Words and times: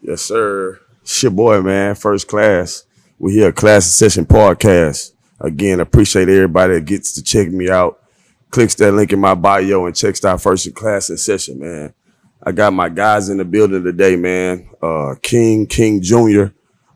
Yes, 0.00 0.22
sir. 0.22 0.80
It's 1.02 1.22
your 1.22 1.32
boy, 1.32 1.60
man. 1.60 1.94
First 1.94 2.28
Klass. 2.28 2.84
We're 3.18 3.32
here, 3.32 3.52
Klass 3.52 3.82
Session 3.82 4.26
Podcast. 4.26 5.12
Again, 5.40 5.80
appreciate 5.80 6.28
everybody 6.28 6.74
that 6.74 6.84
gets 6.84 7.12
to 7.14 7.22
check 7.22 7.48
me 7.48 7.68
out. 7.68 8.00
Clicks 8.50 8.74
that 8.76 8.92
link 8.92 9.12
in 9.12 9.18
my 9.18 9.34
bio 9.34 9.86
and 9.86 9.96
checks 9.96 10.24
out 10.24 10.40
First 10.40 10.68
Klass 10.74 11.10
in 11.10 11.16
Session, 11.16 11.58
man. 11.58 11.94
I 12.42 12.52
got 12.52 12.72
my 12.72 12.88
guys 12.88 13.28
in 13.28 13.38
the 13.38 13.44
building 13.44 13.82
today, 13.82 14.16
man. 14.16 14.70
Uh, 14.80 15.16
King, 15.20 15.66
King 15.66 16.00
Jr., 16.00 16.46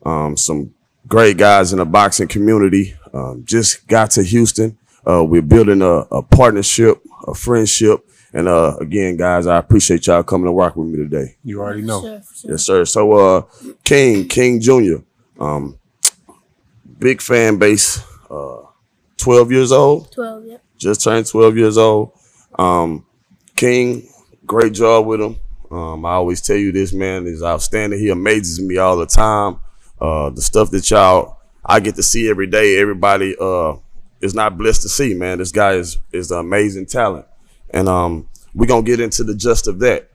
um, 0.04 0.36
some 0.36 0.72
great 1.08 1.36
guys 1.36 1.72
in 1.72 1.78
the 1.78 1.84
boxing 1.84 2.28
community. 2.28 2.94
Um, 3.12 3.42
just 3.44 3.86
got 3.88 4.12
to 4.12 4.22
Houston. 4.22 4.78
Uh, 5.06 5.24
we're 5.24 5.42
building 5.42 5.82
a, 5.82 6.06
a 6.10 6.22
partnership, 6.22 7.02
a 7.26 7.34
friendship. 7.34 8.08
And 8.32 8.48
uh, 8.48 8.76
again, 8.80 9.16
guys, 9.16 9.46
I 9.46 9.58
appreciate 9.58 10.06
y'all 10.06 10.22
coming 10.22 10.46
to 10.46 10.52
rock 10.52 10.76
with 10.76 10.88
me 10.88 10.96
today. 10.96 11.36
You 11.44 11.60
already 11.60 11.82
know. 11.82 12.00
Sure, 12.00 12.22
sure. 12.34 12.50
Yes, 12.50 12.62
sir. 12.64 12.84
So, 12.84 13.12
uh, 13.12 13.42
King, 13.84 14.26
King 14.26 14.60
Jr., 14.60 14.96
um, 15.38 15.78
big 16.98 17.20
fan 17.20 17.58
base, 17.58 18.02
uh, 18.30 18.62
12 19.18 19.52
years 19.52 19.72
old, 19.72 20.10
12, 20.12 20.46
yep. 20.46 20.64
just 20.78 21.04
turned 21.04 21.26
12 21.26 21.56
years 21.56 21.76
old. 21.76 22.12
Um, 22.58 23.04
King, 23.54 24.08
great 24.46 24.72
job 24.72 25.06
with 25.06 25.20
him. 25.20 25.36
Um, 25.70 26.04
I 26.04 26.12
always 26.12 26.40
tell 26.40 26.56
you 26.56 26.72
this, 26.72 26.92
man, 26.92 27.26
is 27.26 27.42
outstanding. 27.42 27.98
He 27.98 28.08
amazes 28.08 28.60
me 28.60 28.78
all 28.78 28.96
the 28.96 29.06
time. 29.06 29.60
Uh, 30.00 30.30
the 30.30 30.42
stuff 30.42 30.70
that 30.70 30.90
y'all, 30.90 31.38
I 31.64 31.80
get 31.80 31.94
to 31.96 32.02
see 32.02 32.28
every 32.28 32.46
day, 32.46 32.78
everybody, 32.78 33.36
uh, 33.40 33.74
is 34.20 34.34
not 34.34 34.56
blessed 34.56 34.82
to 34.82 34.88
see, 34.88 35.14
man. 35.14 35.38
This 35.38 35.52
guy 35.52 35.74
is, 35.74 35.98
is 36.12 36.30
an 36.30 36.38
amazing 36.38 36.86
talent. 36.86 37.26
And, 37.72 37.88
um, 37.88 38.28
we're 38.54 38.66
going 38.66 38.84
to 38.84 38.90
get 38.90 39.00
into 39.00 39.24
the 39.24 39.34
gist 39.34 39.66
of 39.66 39.78
that 39.78 40.10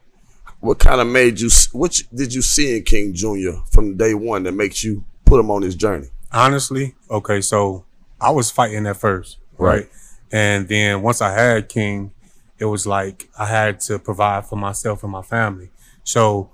what 0.59 0.77
kind 0.77 1.01
of 1.01 1.07
made 1.07 1.39
you 1.39 1.49
what 1.71 1.99
did 2.13 2.31
you 2.31 2.41
see 2.41 2.77
in 2.77 2.83
king 2.83 3.11
jr 3.11 3.51
from 3.71 3.97
day 3.97 4.13
one 4.13 4.43
that 4.43 4.51
makes 4.51 4.83
you 4.83 5.03
put 5.25 5.39
him 5.39 5.49
on 5.49 5.61
this 5.61 5.73
journey 5.73 6.07
Honestly, 6.31 6.95
okay, 7.09 7.39
so 7.41 7.85
I 8.19 8.31
was 8.31 8.51
fighting 8.51 8.85
at 8.85 8.97
first, 8.97 9.37
right? 9.57 9.75
Right. 9.75 9.89
And 10.31 10.67
then 10.67 11.01
once 11.01 11.21
I 11.21 11.31
had 11.31 11.69
King, 11.69 12.11
it 12.59 12.65
was 12.65 12.85
like 12.85 13.29
I 13.39 13.45
had 13.45 13.79
to 13.81 13.97
provide 13.97 14.45
for 14.45 14.57
myself 14.57 15.03
and 15.03 15.11
my 15.11 15.21
family. 15.21 15.71
So 16.03 16.51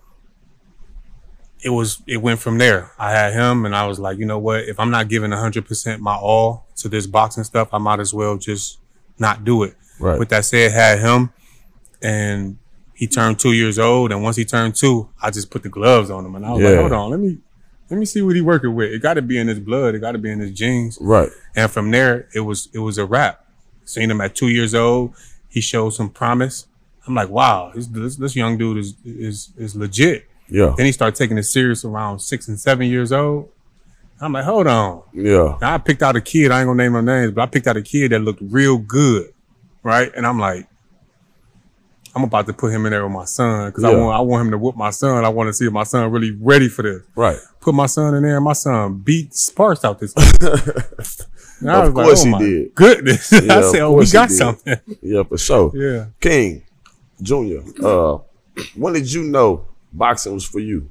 it 1.64 1.70
was 1.70 2.04
it 2.06 2.18
went 2.18 2.40
from 2.40 2.60
there. 2.60 2.92
I 3.00 3.12
had 3.12 3.34
him 3.34 3.66
and 3.66 3.76
I 3.76 3.88
was 3.88 4.00
like, 4.00 4.20
you 4.20 4.26
know 4.26 4.38
what, 4.38 4.66
if 4.66 4.80
I'm 4.80 4.92
not 4.92 5.08
giving 5.08 5.32
100% 5.32 6.00
my 6.00 6.16
all 6.16 6.68
to 6.78 6.88
this 6.88 7.08
boxing 7.08 7.44
stuff, 7.44 7.70
I 7.74 7.80
might 7.80 8.00
as 8.00 8.14
well 8.14 8.38
just 8.38 8.80
not 9.18 9.44
do 9.44 9.64
it. 9.64 9.76
Right. 10.00 10.20
With 10.20 10.30
that 10.30 10.46
said, 10.46 10.72
had 10.72 11.00
him 11.00 11.32
and 12.02 12.58
he 12.94 13.08
turned 13.08 13.40
two 13.40 13.54
years 13.54 13.80
old. 13.80 14.12
And 14.12 14.24
once 14.24 14.36
he 14.36 14.46
turned 14.46 14.76
two, 14.76 15.10
I 15.22 15.32
just 15.32 15.50
put 15.50 15.64
the 15.64 15.70
gloves 15.70 16.10
on 16.10 16.26
him. 16.26 16.36
And 16.36 16.46
I 16.46 16.52
was 16.52 16.62
Yeah. 16.62 16.70
like, 16.70 16.80
hold 16.80 16.92
on, 16.94 17.12
let 17.12 17.20
me 17.20 17.38
let 17.90 18.00
me 18.00 18.06
see 18.06 18.22
what 18.22 18.36
he 18.36 18.42
working 18.42 18.74
with. 18.74 18.92
It 18.92 19.02
got 19.02 19.16
to 19.16 19.22
be 19.22 19.38
in 19.38 19.48
his 19.48 19.60
blood. 19.60 19.94
It 19.94 20.00
got 20.00 20.14
to 20.14 20.18
be 20.18 20.32
in 20.32 20.40
his 20.40 20.52
genes. 20.52 20.98
right 21.02 21.30
And 21.56 21.70
from 21.70 21.92
there, 21.92 22.28
it 22.34 22.40
was 22.42 22.70
it 22.74 22.80
was 22.80 22.98
a 22.98 23.06
wrap. 23.06 23.46
Seen 23.86 24.10
him 24.10 24.22
at 24.22 24.36
two 24.36 24.48
years 24.48 24.74
old. 24.74 25.14
He 25.50 25.62
showed 25.62 25.92
some 25.92 26.10
promise. 26.10 26.66
I'm 27.06 27.14
like, 27.14 27.30
wow, 27.30 27.72
this 27.76 27.88
this, 27.88 28.16
this 28.16 28.36
young 28.36 28.58
dude 28.58 28.78
is 28.78 28.96
is 29.06 29.50
is 29.58 29.76
legit. 29.76 30.28
yeah 30.50 30.74
Then 30.78 30.86
he 30.86 30.92
started 30.92 31.16
taking 31.16 31.38
it 31.38 31.44
serious 31.44 31.84
around 31.86 32.20
six 32.20 32.48
and 32.48 32.60
seven 32.60 32.88
years 32.88 33.12
old. 33.12 33.50
I'm 34.22 34.32
like, 34.32 34.46
hold 34.46 34.68
on. 34.68 35.02
yeah 35.14 35.58
Now 35.62 35.74
I 35.74 35.78
picked 35.80 36.02
out 36.02 36.16
a 36.16 36.22
kid. 36.22 36.50
I 36.52 36.62
ain't 36.62 36.68
gonna 36.68 36.82
name 36.82 36.94
no 36.94 37.02
names, 37.02 37.34
but 37.34 37.42
I 37.42 37.46
picked 37.48 37.68
out 37.68 37.76
a 37.76 37.82
kid 37.82 38.12
that 38.14 38.20
looked 38.20 38.40
real 38.42 38.78
good, 38.78 39.33
right? 39.84 40.12
And 40.16 40.26
I'm 40.26 40.40
like, 40.40 40.68
I'm 42.16 42.24
about 42.24 42.46
to 42.48 42.54
put 42.54 42.72
him 42.72 42.86
in 42.86 42.92
there 42.92 43.04
with 43.04 43.12
my 43.12 43.26
son 43.26 43.70
because 43.70 43.84
I 43.84 43.90
want 43.94 44.16
I 44.16 44.22
want 44.22 44.46
him 44.46 44.52
to 44.52 44.58
whoop 44.58 44.76
my 44.76 44.92
son. 44.92 45.26
I 45.26 45.30
want 45.30 45.48
to 45.48 45.54
see 45.54 45.66
if 45.66 45.74
my 45.74 45.84
son 45.84 46.12
really 46.12 46.32
ready 46.32 46.70
for 46.70 46.84
this. 46.84 47.02
right 47.16 47.38
Put 47.60 47.74
my 47.74 47.86
son 47.88 48.14
in 48.16 48.24
there, 48.24 48.36
and 48.36 48.46
my 48.46 48.54
son 48.54 49.00
beat 49.00 49.34
Sparks 49.34 49.84
out 49.84 50.00
this. 50.00 50.14
kid. 50.40 51.28
And 51.62 51.72
I 51.72 51.86
Of 51.86 51.94
was 51.94 52.06
course 52.06 52.24
he 52.24 52.30
my 52.30 52.40
did. 52.40 52.76
Goodness, 52.76 53.32
Yeah, 53.32 53.54
I 53.54 53.58
of 53.60 53.66
said, 53.66 53.82
oh, 53.82 53.94
we 53.94 54.06
got 54.12 54.30
something. 54.30 54.76
yeah 55.02 55.24
for 55.24 55.38
sure 55.38 55.72
yeah. 55.74 56.06
king 56.20 56.64
junior 57.22 57.62
uh 57.84 58.18
when 58.76 58.94
did 58.94 59.12
you 59.12 59.24
know 59.24 59.66
boxing 59.94 60.34
was 60.34 60.46
for 60.46 60.60
you 60.60 60.90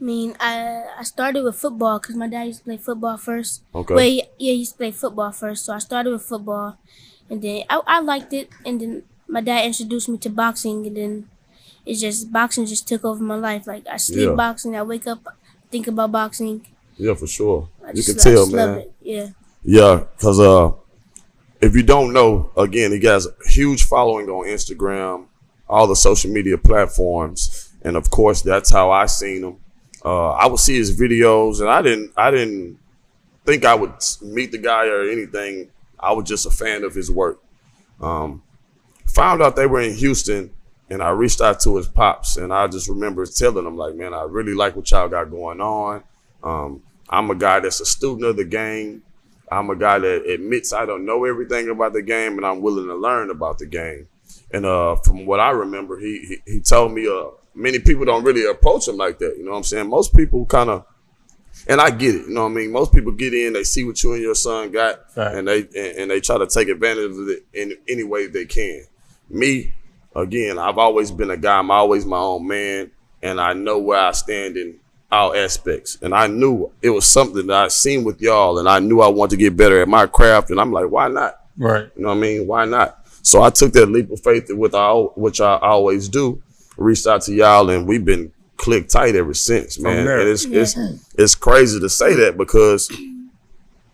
I 0.00 0.04
mean, 0.04 0.34
I 0.40 0.84
I 0.98 1.02
started 1.04 1.44
with 1.44 1.54
football 1.56 1.98
because 2.00 2.16
my 2.16 2.26
dad 2.28 2.44
used 2.44 2.58
to 2.60 2.64
play 2.64 2.76
football 2.76 3.16
first. 3.16 3.62
Okay. 3.74 3.94
Well, 3.94 4.04
yeah, 4.04 4.24
he 4.38 4.52
used 4.54 4.72
to 4.72 4.78
play 4.78 4.90
football 4.90 5.30
first, 5.32 5.64
so 5.64 5.72
I 5.72 5.78
started 5.78 6.10
with 6.12 6.22
football, 6.22 6.76
and 7.30 7.42
then 7.42 7.64
I, 7.70 7.80
I 7.86 8.00
liked 8.00 8.32
it, 8.32 8.48
and 8.66 8.80
then 8.80 9.02
my 9.28 9.40
dad 9.40 9.64
introduced 9.66 10.08
me 10.08 10.18
to 10.18 10.30
boxing, 10.30 10.86
and 10.86 10.96
then 10.96 11.28
it's 11.86 12.00
just 12.00 12.32
boxing 12.32 12.66
just 12.66 12.88
took 12.88 13.04
over 13.04 13.22
my 13.22 13.36
life. 13.36 13.66
Like 13.66 13.86
I 13.86 13.96
sleep 13.98 14.28
Yeah. 14.28 14.34
boxing, 14.34 14.76
I 14.76 14.82
wake 14.82 15.06
up, 15.06 15.20
think 15.70 15.86
about 15.86 16.12
boxing. 16.12 16.66
yeah 16.96 17.14
for 17.14 17.26
sure 17.26 17.68
I 17.84 17.90
you 17.94 18.02
can 18.04 18.16
tell 18.16 18.46
man. 18.50 18.84
Yeah. 19.02 19.28
Yeah, 19.64 20.04
because 20.16 20.38
uh, 20.40 20.72
if 21.60 21.74
you 21.74 21.82
don't 21.82 22.12
know, 22.12 22.50
again, 22.56 22.92
he 22.92 23.04
has 23.06 23.26
a 23.26 23.34
huge 23.48 23.84
following 23.84 24.28
on 24.28 24.46
Instagram, 24.46 25.24
all 25.68 25.86
the 25.86 25.96
social 25.96 26.30
media 26.30 26.58
platforms, 26.58 27.70
and 27.82 27.96
of 27.96 28.10
course, 28.10 28.42
that's 28.42 28.70
how 28.70 28.90
I 28.90 29.06
seen 29.06 29.42
him. 29.44 29.56
Uh, 30.04 30.32
I 30.32 30.46
would 30.46 30.60
see 30.60 30.76
his 30.76 30.94
videos, 30.98 31.60
and 31.60 31.68
I 31.70 31.80
didn't, 31.80 32.12
I 32.14 32.30
didn't 32.30 32.78
think 33.46 33.64
I 33.64 33.74
would 33.74 33.94
meet 34.20 34.52
the 34.52 34.58
guy 34.58 34.86
or 34.86 35.08
anything. 35.08 35.70
I 36.04 36.12
was 36.12 36.28
just 36.28 36.46
a 36.46 36.50
fan 36.50 36.84
of 36.84 36.94
his 36.94 37.10
work. 37.10 37.42
Um, 38.00 38.42
found 39.06 39.42
out 39.42 39.56
they 39.56 39.66
were 39.66 39.80
in 39.80 39.94
Houston, 39.94 40.50
and 40.90 41.02
I 41.02 41.10
reached 41.10 41.40
out 41.40 41.60
to 41.60 41.76
his 41.76 41.88
pops, 41.88 42.36
and 42.36 42.52
I 42.52 42.66
just 42.66 42.88
remember 42.88 43.24
telling 43.26 43.66
him 43.66 43.76
like, 43.76 43.94
"Man, 43.94 44.14
I 44.14 44.22
really 44.22 44.54
like 44.54 44.76
what 44.76 44.90
y'all 44.90 45.08
got 45.08 45.30
going 45.30 45.60
on. 45.60 46.02
Um, 46.42 46.82
I'm 47.08 47.30
a 47.30 47.34
guy 47.34 47.60
that's 47.60 47.80
a 47.80 47.86
student 47.86 48.24
of 48.24 48.36
the 48.36 48.44
game. 48.44 49.02
I'm 49.50 49.70
a 49.70 49.76
guy 49.76 49.98
that 49.98 50.26
admits 50.26 50.72
I 50.72 50.86
don't 50.86 51.04
know 51.04 51.24
everything 51.24 51.68
about 51.68 51.92
the 51.92 52.02
game, 52.02 52.36
and 52.36 52.46
I'm 52.46 52.60
willing 52.60 52.86
to 52.86 52.94
learn 52.94 53.30
about 53.30 53.58
the 53.58 53.66
game. 53.66 54.08
And 54.52 54.66
uh, 54.66 54.96
from 54.96 55.26
what 55.26 55.40
I 55.40 55.50
remember, 55.50 55.98
he, 55.98 56.40
he 56.46 56.52
he 56.52 56.60
told 56.60 56.92
me 56.92 57.06
uh, 57.08 57.30
many 57.54 57.78
people 57.78 58.04
don't 58.04 58.24
really 58.24 58.46
approach 58.46 58.88
him 58.88 58.96
like 58.96 59.18
that. 59.18 59.36
You 59.36 59.44
know 59.44 59.52
what 59.52 59.58
I'm 59.58 59.64
saying? 59.64 59.88
Most 59.88 60.14
people 60.14 60.44
kind 60.46 60.70
of, 60.70 60.84
and 61.68 61.80
I 61.80 61.90
get 61.90 62.14
it. 62.14 62.26
You 62.26 62.34
know 62.34 62.42
what 62.44 62.50
I 62.50 62.54
mean? 62.54 62.72
Most 62.72 62.92
people 62.92 63.12
get 63.12 63.32
in, 63.34 63.52
they 63.54 63.64
see 63.64 63.84
what 63.84 64.02
you 64.02 64.12
and 64.12 64.22
your 64.22 64.34
son 64.34 64.70
got, 64.70 65.00
Right. 65.16 65.34
and 65.36 65.48
they 65.48 65.60
and, 65.60 65.98
and 65.98 66.10
they 66.10 66.20
try 66.20 66.38
to 66.38 66.46
take 66.46 66.68
advantage 66.68 67.12
of 67.12 67.28
it 67.28 67.44
in 67.52 67.76
any 67.88 68.04
way 68.04 68.26
they 68.26 68.44
can. 68.44 68.84
Me, 69.30 69.72
again, 70.14 70.58
I've 70.58 70.78
always 70.78 71.10
been 71.10 71.30
a 71.30 71.36
guy. 71.36 71.58
I'm 71.58 71.70
always 71.70 72.04
my 72.04 72.18
own 72.18 72.46
man, 72.46 72.90
and 73.22 73.40
I 73.40 73.52
know 73.54 73.78
where 73.78 73.98
I 74.00 74.12
stand 74.12 74.56
in 74.56 74.78
all 75.10 75.34
aspects. 75.34 75.96
And 76.02 76.12
I 76.14 76.26
knew 76.26 76.70
it 76.82 76.90
was 76.90 77.06
something 77.06 77.46
that 77.46 77.56
I 77.56 77.68
seen 77.68 78.04
with 78.04 78.20
y'all, 78.20 78.58
and 78.58 78.68
I 78.68 78.80
knew 78.80 79.00
I 79.00 79.08
wanted 79.08 79.30
to 79.30 79.36
get 79.36 79.56
better 79.56 79.80
at 79.80 79.88
my 79.88 80.06
craft. 80.06 80.50
And 80.50 80.60
I'm 80.60 80.72
like, 80.72 80.90
why 80.90 81.08
not? 81.08 81.40
Right. 81.56 81.88
You 81.96 82.02
know 82.02 82.08
what 82.08 82.16
I 82.16 82.20
mean? 82.20 82.46
Why 82.46 82.64
not? 82.64 82.98
So 83.22 83.42
I 83.42 83.48
took 83.50 83.72
that 83.72 83.86
leap 83.86 84.10
of 84.10 84.20
faith 84.20 84.50
with 84.50 84.74
all, 84.74 85.12
which 85.16 85.40
I 85.40 85.56
always 85.56 86.08
do. 86.08 86.42
Reached 86.76 87.06
out 87.06 87.22
to 87.22 87.32
y'all, 87.32 87.70
and 87.70 87.86
we've 87.86 88.04
been 88.04 88.32
click 88.56 88.88
tight 88.88 89.14
ever 89.14 89.34
since, 89.34 89.78
man. 89.78 90.06
And 90.06 90.28
it's 90.28 90.44
it's 90.44 90.76
it's 91.16 91.34
crazy 91.34 91.80
to 91.80 91.88
say 91.88 92.14
that 92.14 92.36
because 92.36 92.90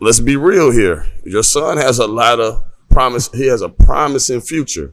let's 0.01 0.21
be 0.21 0.37
real 0.37 0.71
here. 0.71 1.07
Your 1.25 1.43
son 1.43 1.77
has 1.77 1.99
a 1.99 2.07
lot 2.07 2.41
of 2.41 2.65
promise. 2.89 3.31
He 3.33 3.47
has 3.47 3.63
a 3.63 3.69
promising 3.69 4.41
future. 4.41 4.93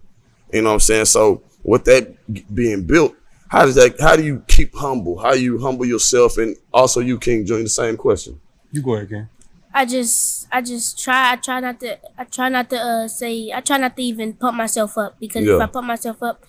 You 0.53 0.61
know 0.61 0.69
what 0.69 0.75
I'm 0.75 0.79
saying? 0.79 1.05
So 1.05 1.41
with 1.63 1.85
that 1.85 2.16
being 2.53 2.85
built, 2.85 3.16
how 3.50 3.66
does 3.66 3.75
that? 3.75 4.00
How 4.00 4.16
do 4.16 4.23
you 4.23 4.44
keep 4.47 4.75
humble? 4.75 5.19
How 5.19 5.33
you 5.33 5.59
humble 5.59 5.85
yourself? 5.85 6.38
And 6.38 6.55
also, 6.73 6.99
you 7.01 7.19
King 7.19 7.45
Junior, 7.45 7.63
the 7.63 7.69
same 7.69 7.97
question. 7.97 8.39
You 8.72 8.81
go 8.81 8.95
ahead, 8.95 9.09
King. 9.09 9.29
I 9.73 9.85
just 9.85 10.47
I 10.51 10.61
just 10.61 10.97
try 10.97 11.34
I 11.34 11.35
try 11.35 11.59
not 11.59 11.79
to 11.81 11.99
I 12.17 12.23
try 12.23 12.49
not 12.49 12.69
to 12.72 12.78
uh 12.78 13.07
say 13.07 13.51
I 13.53 13.61
try 13.61 13.78
not 13.78 13.95
to 13.95 14.01
even 14.01 14.34
pump 14.34 14.57
myself 14.57 14.97
up 14.97 15.19
because 15.19 15.45
if 15.45 15.61
I 15.61 15.67
pump 15.67 15.85
myself 15.85 16.23
up 16.23 16.44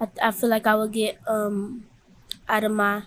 I, 0.00 0.08
I 0.22 0.30
feel 0.30 0.48
like 0.48 0.66
I 0.66 0.74
will 0.74 0.88
get 0.88 1.18
um 1.26 1.84
out 2.52 2.64
of 2.64 2.72
my 2.72 3.02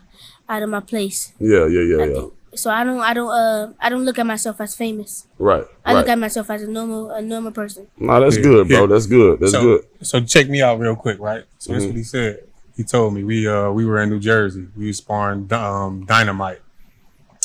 out 0.50 0.64
of 0.64 0.70
my 0.70 0.80
place. 0.82 1.32
Yeah, 1.40 1.68
yeah, 1.68 1.82
yeah, 1.82 2.04
I 2.04 2.08
yeah. 2.08 2.14
think. 2.16 2.34
So 2.56 2.72
I 2.72 2.84
don't 2.84 3.00
I 3.00 3.14
don't 3.14 3.30
uh 3.30 3.74
I 3.80 3.90
don't 3.90 4.04
look 4.06 4.18
at 4.18 4.26
myself 4.26 4.60
as 4.60 4.76
famous. 4.76 5.28
Right, 5.38 5.66
I 5.86 5.94
look 5.94 6.08
at 6.08 6.18
myself 6.18 6.50
as 6.50 6.64
a 6.64 6.68
normal 6.68 7.12
a 7.12 7.22
normal 7.22 7.52
person. 7.52 7.88
No, 7.98 8.20
that's 8.20 8.38
Yeah, 8.38 8.44
good, 8.44 8.68
bro. 8.68 8.82
yeah. 8.82 8.86
That's 8.88 9.06
good. 9.08 9.40
That's 9.40 9.52
so, 9.52 9.62
good. 9.62 9.82
So 10.02 10.22
check 10.22 10.50
me 10.50 10.62
out 10.62 10.80
real 10.80 10.96
quick, 10.96 11.20
right? 11.20 11.44
So 11.60 11.74
that's 11.74 11.86
Mhm. 11.86 11.90
what 11.90 11.98
he 11.98 12.04
said. 12.04 12.40
He 12.76 12.84
told 12.84 13.14
me 13.14 13.24
we 13.24 13.48
uh 13.48 13.70
we 13.72 13.86
were 13.86 14.02
in 14.02 14.10
New 14.10 14.20
Jersey. 14.20 14.68
We 14.76 14.88
was 14.88 14.98
sparring 14.98 15.52
um 15.54 16.06
dynamite. 16.06 16.62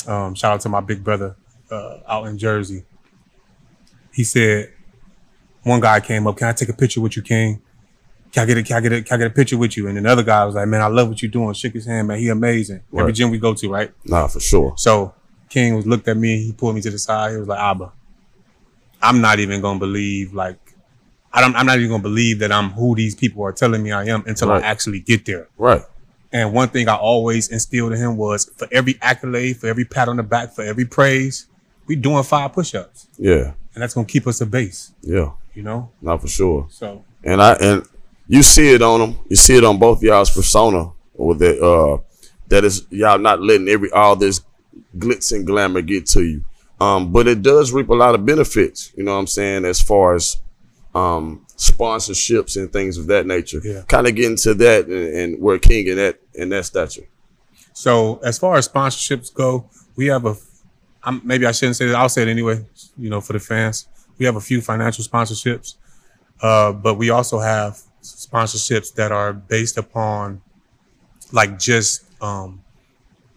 Um, 0.07 0.33
shout 0.33 0.53
out 0.53 0.61
to 0.61 0.69
my 0.69 0.81
big 0.81 1.03
brother 1.03 1.35
uh, 1.69 1.99
out 2.07 2.25
in 2.25 2.37
Jersey. 2.37 2.83
He 4.13 4.23
said 4.23 4.71
one 5.63 5.79
guy 5.79 5.99
came 5.99 6.25
up, 6.27 6.37
"Can 6.37 6.47
I 6.47 6.53
take 6.53 6.69
a 6.69 6.73
picture 6.73 7.01
with 7.01 7.15
you, 7.15 7.21
King? 7.21 7.61
Can 8.31 8.43
I 8.43 8.45
get 8.45 8.57
a 8.57 8.63
can 8.63 8.77
I 8.77 8.79
get 8.81 8.91
a 8.93 9.01
can 9.01 9.15
I 9.15 9.17
get 9.23 9.27
a 9.31 9.33
picture 9.33 9.57
with 9.57 9.75
you?" 9.77 9.87
And 9.87 9.97
another 9.97 10.23
guy 10.23 10.45
was 10.45 10.55
like, 10.55 10.67
"Man, 10.67 10.81
I 10.81 10.87
love 10.87 11.09
what 11.09 11.21
you're 11.21 11.31
doing." 11.31 11.53
Shook 11.53 11.73
his 11.73 11.85
hand, 11.85 12.07
man. 12.07 12.17
He 12.19 12.29
amazing. 12.29 12.81
Every 12.97 13.11
gym 13.13 13.29
we 13.29 13.37
go 13.37 13.53
to, 13.53 13.69
right? 13.69 13.91
Nah, 14.05 14.27
for 14.27 14.39
sure. 14.39 14.73
So 14.77 15.13
King 15.49 15.75
was 15.75 15.85
looked 15.85 16.07
at 16.07 16.15
me. 16.17 16.43
He 16.43 16.51
pulled 16.53 16.75
me 16.75 16.81
to 16.81 16.89
the 16.89 16.97
side. 16.99 17.31
He 17.31 17.37
was 17.37 17.47
like, 17.47 17.59
"Abba, 17.59 17.91
I'm 19.01 19.21
not 19.21 19.39
even 19.39 19.61
gonna 19.61 19.79
believe 19.79 20.33
like." 20.33 20.57
I 21.33 21.39
don't, 21.39 21.55
I'm 21.55 21.65
not 21.65 21.77
even 21.77 21.89
gonna 21.91 22.03
believe 22.03 22.39
that 22.39 22.51
I'm 22.51 22.71
who 22.71 22.93
these 22.93 23.15
people 23.15 23.41
are 23.43 23.53
telling 23.53 23.81
me 23.81 23.93
I 23.93 24.03
am 24.05 24.21
until 24.27 24.49
Right. 24.49 24.61
I 24.61 24.67
actually 24.67 24.99
get 24.99 25.23
there. 25.25 25.47
Right. 25.57 25.81
And 26.33 26.51
one 26.53 26.67
thing 26.67 26.89
I 26.89 26.95
always 26.95 27.47
instilled 27.47 27.93
in 27.93 27.99
him 27.99 28.17
was 28.17 28.51
for 28.57 28.67
every 28.69 28.97
accolade, 29.01 29.55
for 29.55 29.67
every 29.67 29.85
pat 29.85 30.09
on 30.09 30.17
the 30.17 30.23
back, 30.23 30.53
for 30.53 30.61
every 30.61 30.83
praise, 30.83 31.45
we 31.87 31.95
doing 31.95 32.23
five 32.23 32.51
push-ups. 32.51 33.07
Yeah. 33.17 33.53
And 33.73 33.81
that's 33.81 33.93
gonna 33.93 34.07
keep 34.07 34.27
us 34.27 34.41
a 34.41 34.45
base, 34.45 34.91
Yeah. 35.03 35.31
you 35.53 35.63
know? 35.63 35.89
Not 36.01 36.19
for 36.19 36.27
sure. 36.27 36.67
So 36.69 37.05
And 37.23 37.41
I 37.41 37.53
and 37.53 37.85
you 38.31 38.43
see 38.43 38.73
it 38.73 38.81
on 38.81 39.01
them. 39.01 39.19
You 39.27 39.35
see 39.35 39.57
it 39.57 39.65
on 39.65 39.77
both 39.77 40.01
y'all's 40.01 40.29
persona 40.29 40.89
with 41.13 41.41
it. 41.41 41.61
Uh, 41.61 41.97
that 42.47 42.63
is 42.63 42.87
y'all 42.89 43.19
not 43.19 43.41
letting 43.41 43.67
every 43.67 43.91
all 43.91 44.15
this 44.15 44.39
glitz 44.97 45.35
and 45.35 45.45
glamour 45.45 45.81
get 45.81 46.05
to 46.07 46.23
you. 46.23 46.45
Um, 46.79 47.11
but 47.11 47.27
it 47.27 47.41
does 47.41 47.73
reap 47.73 47.89
a 47.89 47.93
lot 47.93 48.15
of 48.15 48.25
benefits. 48.25 48.93
You 48.95 49.03
know 49.03 49.13
what 49.13 49.19
I'm 49.19 49.27
saying? 49.27 49.65
As 49.65 49.81
far 49.81 50.15
as 50.15 50.37
um 50.95 51.45
sponsorships 51.57 52.55
and 52.55 52.71
things 52.71 52.97
of 52.97 53.07
that 53.07 53.27
nature. 53.27 53.59
Yeah. 53.63 53.81
Kind 53.89 54.07
of 54.07 54.15
getting 54.15 54.37
to 54.37 54.53
that 54.53 54.85
and, 54.87 55.13
and 55.13 55.41
where 55.41 55.59
King 55.59 55.87
in 55.87 55.97
that 55.97 56.21
in 56.33 56.49
that 56.49 56.65
stature. 56.65 57.07
So 57.73 58.17
as 58.23 58.39
far 58.39 58.55
as 58.55 58.67
sponsorships 58.67 59.33
go, 59.33 59.69
we 59.97 60.07
have 60.07 60.25
a. 60.25 60.37
I'm, 61.03 61.21
maybe 61.25 61.45
I 61.45 61.51
shouldn't 61.51 61.75
say 61.75 61.87
that. 61.87 61.95
I'll 61.95 62.07
say 62.07 62.21
it 62.21 62.29
anyway. 62.29 62.65
You 62.97 63.09
know, 63.09 63.19
for 63.19 63.33
the 63.33 63.39
fans, 63.39 63.89
we 64.17 64.25
have 64.25 64.37
a 64.37 64.41
few 64.41 64.61
financial 64.61 65.03
sponsorships, 65.03 65.75
uh, 66.41 66.71
but 66.71 66.95
we 66.95 67.09
also 67.09 67.39
have 67.39 67.81
sponsorships 68.01 68.93
that 68.95 69.11
are 69.11 69.33
based 69.33 69.77
upon, 69.77 70.41
like 71.31 71.59
just 71.59 72.05
um, 72.21 72.63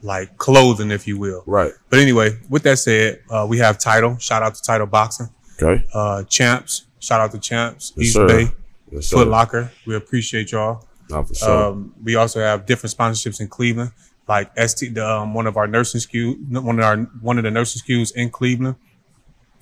like 0.02 0.36
clothing, 0.36 0.90
if 0.90 1.06
you 1.06 1.18
will. 1.18 1.42
Right. 1.46 1.72
But 1.90 1.98
anyway, 1.98 2.38
with 2.48 2.62
that 2.64 2.78
said, 2.78 3.22
uh, 3.30 3.46
we 3.48 3.58
have 3.58 3.78
Title. 3.78 4.16
Shout 4.18 4.42
out 4.42 4.54
to 4.54 4.62
Title 4.62 4.86
Boxing. 4.86 5.28
Okay. 5.60 5.84
Uh, 5.92 6.24
Champs. 6.24 6.86
Shout 6.98 7.20
out 7.20 7.32
to 7.32 7.38
Champs. 7.38 7.92
Yes, 7.96 8.06
East 8.06 8.14
sir. 8.14 8.26
Bay. 8.26 8.48
Yes. 8.90 9.10
Foot 9.10 9.28
Locker. 9.28 9.70
We 9.86 9.96
appreciate 9.96 10.52
y'all. 10.52 10.86
Not 11.10 11.28
for 11.28 11.34
sure. 11.34 11.64
Um, 11.66 11.94
we 12.02 12.16
also 12.16 12.40
have 12.40 12.66
different 12.66 12.96
sponsorships 12.96 13.40
in 13.40 13.48
Cleveland, 13.48 13.92
like 14.28 14.50
ST, 14.58 14.94
the, 14.94 15.06
um, 15.06 15.34
one 15.34 15.46
of 15.46 15.56
our 15.56 15.66
nursing 15.66 16.00
SKU, 16.00 16.62
one 16.62 16.78
of 16.78 16.84
our 16.84 16.96
one 17.20 17.38
of 17.38 17.44
the 17.44 17.50
nursing 17.50 17.82
SKUs 17.82 18.14
in 18.14 18.30
Cleveland, 18.30 18.76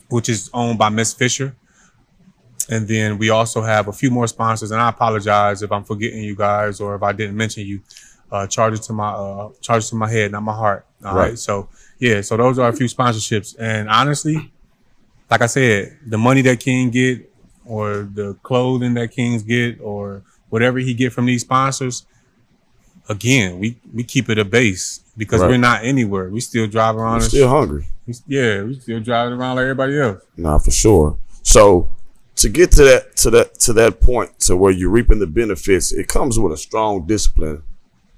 which 0.09 0.29
is 0.29 0.51
owned 0.55 0.79
by 0.79 0.89
Miss 0.89 1.13
Fisher. 1.13 1.57
And 2.69 2.87
then 2.89 3.19
we 3.19 3.31
also 3.31 3.63
have 3.63 3.89
a 3.89 3.93
few 3.93 4.11
more 4.11 4.27
sponsors, 4.27 4.71
and 4.71 4.81
I 4.81 4.89
apologize 4.89 5.63
if 5.63 5.73
I'm 5.73 5.85
forgetting 5.85 6.23
you 6.23 6.37
guys 6.37 6.81
or 6.81 6.95
if 6.95 7.03
I 7.03 7.13
didn't 7.13 7.37
mention 7.37 7.67
you. 7.67 7.81
Uh, 8.31 8.47
charge 8.47 8.73
it 8.73 8.83
to 8.83 8.95
my 8.95 9.11
uh, 9.11 9.51
charge 9.61 9.85
it 9.85 9.89
to 9.89 9.95
my 9.95 10.09
head, 10.11 10.33
not 10.33 10.43
my 10.43 10.55
heart. 10.55 10.87
All 11.05 11.15
right. 11.15 11.31
Right. 11.31 11.39
So 11.39 11.69
yeah, 11.99 12.23
so 12.23 12.37
those 12.39 12.59
are 12.59 12.69
a 12.71 12.73
few 12.73 12.87
sponsorships, 12.87 13.55
and 13.59 13.91
honestly, 13.91 14.51
like 15.31 15.43
I 15.43 15.47
said, 15.47 15.99
the 16.07 16.17
money 16.17 16.41
that 16.43 16.59
King 16.61 16.89
get, 16.91 17.31
or 17.67 18.09
the 18.15 18.35
clothing 18.43 18.95
that 18.95 19.11
Kings 19.11 19.43
get, 19.43 19.81
or 19.83 20.23
whatever 20.49 20.79
he 20.79 20.95
get 20.95 21.13
from 21.13 21.27
these 21.27 21.43
sponsors, 21.43 22.07
again, 23.09 23.59
we 23.59 23.79
we 23.93 24.03
keep 24.05 24.29
it 24.31 24.39
a 24.39 24.45
base 24.45 25.01
because 25.17 25.41
Right. 25.41 25.51
we're 25.51 25.59
not 25.59 25.85
anywhere. 25.85 26.29
We 26.31 26.41
still 26.41 26.67
drive 26.67 26.97
around. 26.97 27.17
And 27.17 27.25
still 27.25 27.49
hungry. 27.49 27.87
we- 28.07 28.15
yeah, 28.27 28.63
we 28.63 28.79
still 28.81 29.01
driving 29.01 29.39
around 29.39 29.57
like 29.57 29.65
everybody 29.65 29.99
else. 30.01 30.23
Nah, 30.37 30.59
for 30.59 30.71
sure. 30.71 31.19
So 31.43 31.91
to 32.37 32.49
get 32.49 32.71
to 32.73 32.85
that 32.85 33.17
to 33.17 33.31
that 33.31 33.61
to 33.61 33.73
that 33.75 34.01
point 34.01 34.39
to 34.41 34.57
where 34.57 34.73
you're 34.73 34.91
reaping 34.91 35.19
the 35.19 35.27
benefits, 35.27 35.93
it 35.93 36.09
comes 36.09 36.39
with 36.39 36.53
a 36.53 36.57
strong 36.57 37.07
discipline. 37.07 37.63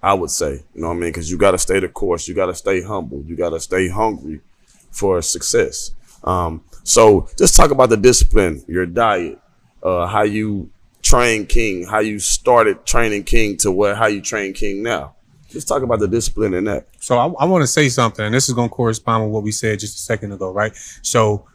I 0.03 0.13
would 0.13 0.31
say, 0.31 0.63
you 0.75 0.83
know 0.83 0.89
what 0.89 0.95
I 0.95 0.99
mean, 0.99 1.11
because 1.11 1.31
you 1.31 1.39
got 1.39 1.53
to 1.53 1.59
stay 1.59 1.81
the 1.81 1.89
course. 1.89 2.29
You 2.29 2.35
got 2.35 2.47
to 2.47 2.55
stay 2.55 2.83
humble. 2.83 3.23
You 3.23 3.37
got 3.37 3.51
to 3.51 3.61
stay 3.61 3.89
hungry 3.89 4.41
for 4.91 5.23
success. 5.23 5.93
Um, 6.23 6.63
so 6.83 7.29
just 7.39 7.57
talk 7.57 7.71
about 7.71 7.89
the 7.89 7.97
discipline, 7.97 8.63
your 8.69 8.85
diet, 8.85 9.39
uh, 9.83 10.07
how 10.07 10.23
you 10.23 10.71
train 11.03 11.47
King, 11.47 11.87
how 11.87 12.01
you 12.01 12.19
started 12.19 12.85
training 12.85 13.25
King 13.25 13.57
to 13.59 13.71
where 13.71 13.95
how 13.95 14.07
you 14.07 14.21
train 14.21 14.53
King 14.53 14.83
now. 14.83 15.15
Just 15.49 15.69
talk 15.69 15.83
about 15.83 16.01
the 16.01 16.09
discipline 16.09 16.53
in 16.55 16.65
that. 16.65 16.89
So 16.99 17.17
I, 17.17 17.27
I 17.27 17.45
want 17.45 17.63
to 17.63 17.67
say 17.67 17.89
something, 17.89 18.25
and 18.25 18.35
this 18.35 18.49
is 18.49 18.55
going 18.55 18.69
to 18.69 18.75
correspond 18.75 19.25
with 19.25 19.33
what 19.33 19.43
we 19.43 19.53
said 19.53 19.79
just 19.79 19.97
a 19.97 20.03
second 20.03 20.33
ago, 20.33 20.53
right? 20.53 20.75
So, 21.03 21.47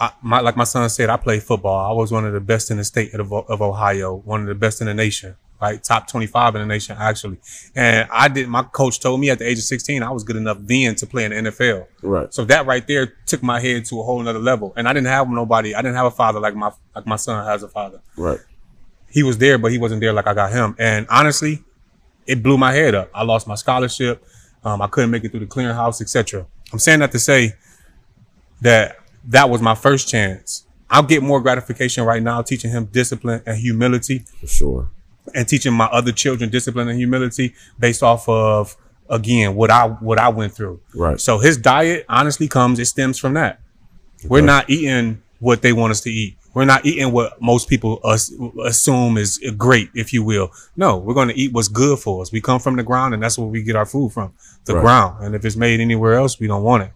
I, 0.00 0.12
my, 0.22 0.40
like 0.40 0.56
my 0.56 0.64
son 0.64 0.88
said, 0.88 1.10
I 1.10 1.18
played 1.18 1.42
football. 1.42 1.90
I 1.90 1.94
was 1.94 2.10
one 2.10 2.24
of 2.24 2.32
the 2.32 2.40
best 2.40 2.70
in 2.70 2.78
the 2.78 2.84
state 2.84 3.12
of, 3.14 3.30
of 3.32 3.60
Ohio, 3.60 4.16
one 4.24 4.40
of 4.40 4.46
the 4.46 4.54
best 4.54 4.80
in 4.80 4.86
the 4.86 4.94
nation, 4.94 5.36
right? 5.60 5.82
Top 5.84 6.08
25 6.08 6.54
in 6.54 6.62
the 6.62 6.66
nation, 6.66 6.96
actually. 6.98 7.38
And 7.76 8.08
I 8.10 8.28
did, 8.28 8.48
my 8.48 8.62
coach 8.62 8.98
told 9.00 9.20
me 9.20 9.28
at 9.28 9.38
the 9.38 9.46
age 9.46 9.58
of 9.58 9.64
16, 9.64 10.02
I 10.02 10.10
was 10.10 10.24
good 10.24 10.36
enough 10.36 10.56
then 10.62 10.94
to 10.94 11.06
play 11.06 11.24
in 11.26 11.44
the 11.44 11.50
NFL. 11.50 11.86
Right. 12.00 12.32
So 12.32 12.46
that 12.46 12.64
right 12.64 12.86
there 12.86 13.12
took 13.26 13.42
my 13.42 13.60
head 13.60 13.84
to 13.86 14.00
a 14.00 14.02
whole 14.02 14.22
nother 14.22 14.38
level. 14.38 14.72
And 14.74 14.88
I 14.88 14.94
didn't 14.94 15.08
have 15.08 15.28
nobody, 15.28 15.74
I 15.74 15.82
didn't 15.82 15.96
have 15.96 16.06
a 16.06 16.10
father 16.10 16.40
like 16.40 16.54
my, 16.54 16.72
like 16.96 17.06
my 17.06 17.16
son 17.16 17.44
has 17.44 17.62
a 17.62 17.68
father 17.68 18.00
Right. 18.16 18.40
he 19.10 19.22
was 19.22 19.36
there, 19.36 19.58
but 19.58 19.70
he 19.70 19.76
wasn't 19.76 20.00
there 20.00 20.14
like 20.14 20.26
I 20.26 20.32
got 20.32 20.50
him. 20.50 20.74
And 20.78 21.06
honestly, 21.10 21.62
it 22.26 22.42
blew 22.42 22.56
my 22.56 22.72
head 22.72 22.94
up. 22.94 23.10
I 23.12 23.24
lost 23.24 23.46
my 23.46 23.54
scholarship. 23.56 24.24
Um, 24.64 24.80
I 24.80 24.86
couldn't 24.86 25.10
make 25.10 25.24
it 25.24 25.30
through 25.30 25.40
the 25.40 25.46
clearinghouse, 25.46 26.00
etc. 26.00 26.46
I'm 26.72 26.78
saying 26.78 27.00
that 27.00 27.12
to 27.12 27.18
say 27.18 27.54
that 28.60 28.96
that 29.24 29.48
was 29.50 29.60
my 29.60 29.74
first 29.74 30.08
chance. 30.08 30.66
I'll 30.88 31.02
get 31.04 31.22
more 31.22 31.40
gratification 31.40 32.04
right 32.04 32.22
now 32.22 32.42
teaching 32.42 32.70
him 32.70 32.86
discipline 32.86 33.42
and 33.46 33.56
humility 33.56 34.24
For 34.40 34.46
sure. 34.46 34.88
and 35.34 35.46
teaching 35.46 35.72
my 35.72 35.86
other 35.86 36.10
children 36.12 36.50
discipline 36.50 36.88
and 36.88 36.98
humility 36.98 37.54
based 37.78 38.02
off 38.02 38.28
of 38.28 38.76
again 39.08 39.54
what 39.54 39.70
I 39.70 39.86
what 39.88 40.18
I 40.18 40.28
went 40.30 40.52
through. 40.54 40.80
Right. 40.94 41.20
So 41.20 41.38
his 41.38 41.56
diet 41.56 42.06
honestly 42.08 42.48
comes 42.48 42.78
it 42.78 42.86
stems 42.86 43.18
from 43.18 43.34
that. 43.34 43.60
We're 44.28 44.40
not 44.42 44.68
eating 44.68 45.22
what 45.38 45.62
they 45.62 45.72
want 45.72 45.92
us 45.92 46.00
to 46.02 46.10
eat. 46.10 46.36
We're 46.52 46.64
not 46.64 46.84
eating 46.84 47.12
what 47.12 47.40
most 47.40 47.68
people 47.68 48.00
us, 48.02 48.32
assume 48.64 49.16
is 49.16 49.38
great, 49.56 49.88
if 49.94 50.12
you 50.12 50.24
will. 50.24 50.50
No, 50.76 50.98
we're 50.98 51.14
going 51.14 51.28
to 51.28 51.38
eat 51.38 51.52
what's 51.52 51.68
good 51.68 52.00
for 52.00 52.20
us. 52.22 52.32
We 52.32 52.40
come 52.40 52.58
from 52.58 52.74
the 52.76 52.82
ground, 52.82 53.14
and 53.14 53.22
that's 53.22 53.38
where 53.38 53.46
we 53.46 53.62
get 53.62 53.76
our 53.76 53.86
food 53.86 54.12
from, 54.12 54.34
the 54.64 54.74
Right. 54.74 54.82
ground. 54.82 55.24
And 55.24 55.34
if 55.36 55.44
it's 55.44 55.54
made 55.54 55.78
anywhere 55.78 56.14
else, 56.14 56.40
we 56.40 56.48
don't 56.48 56.64
want 56.64 56.82
it. 56.82 56.92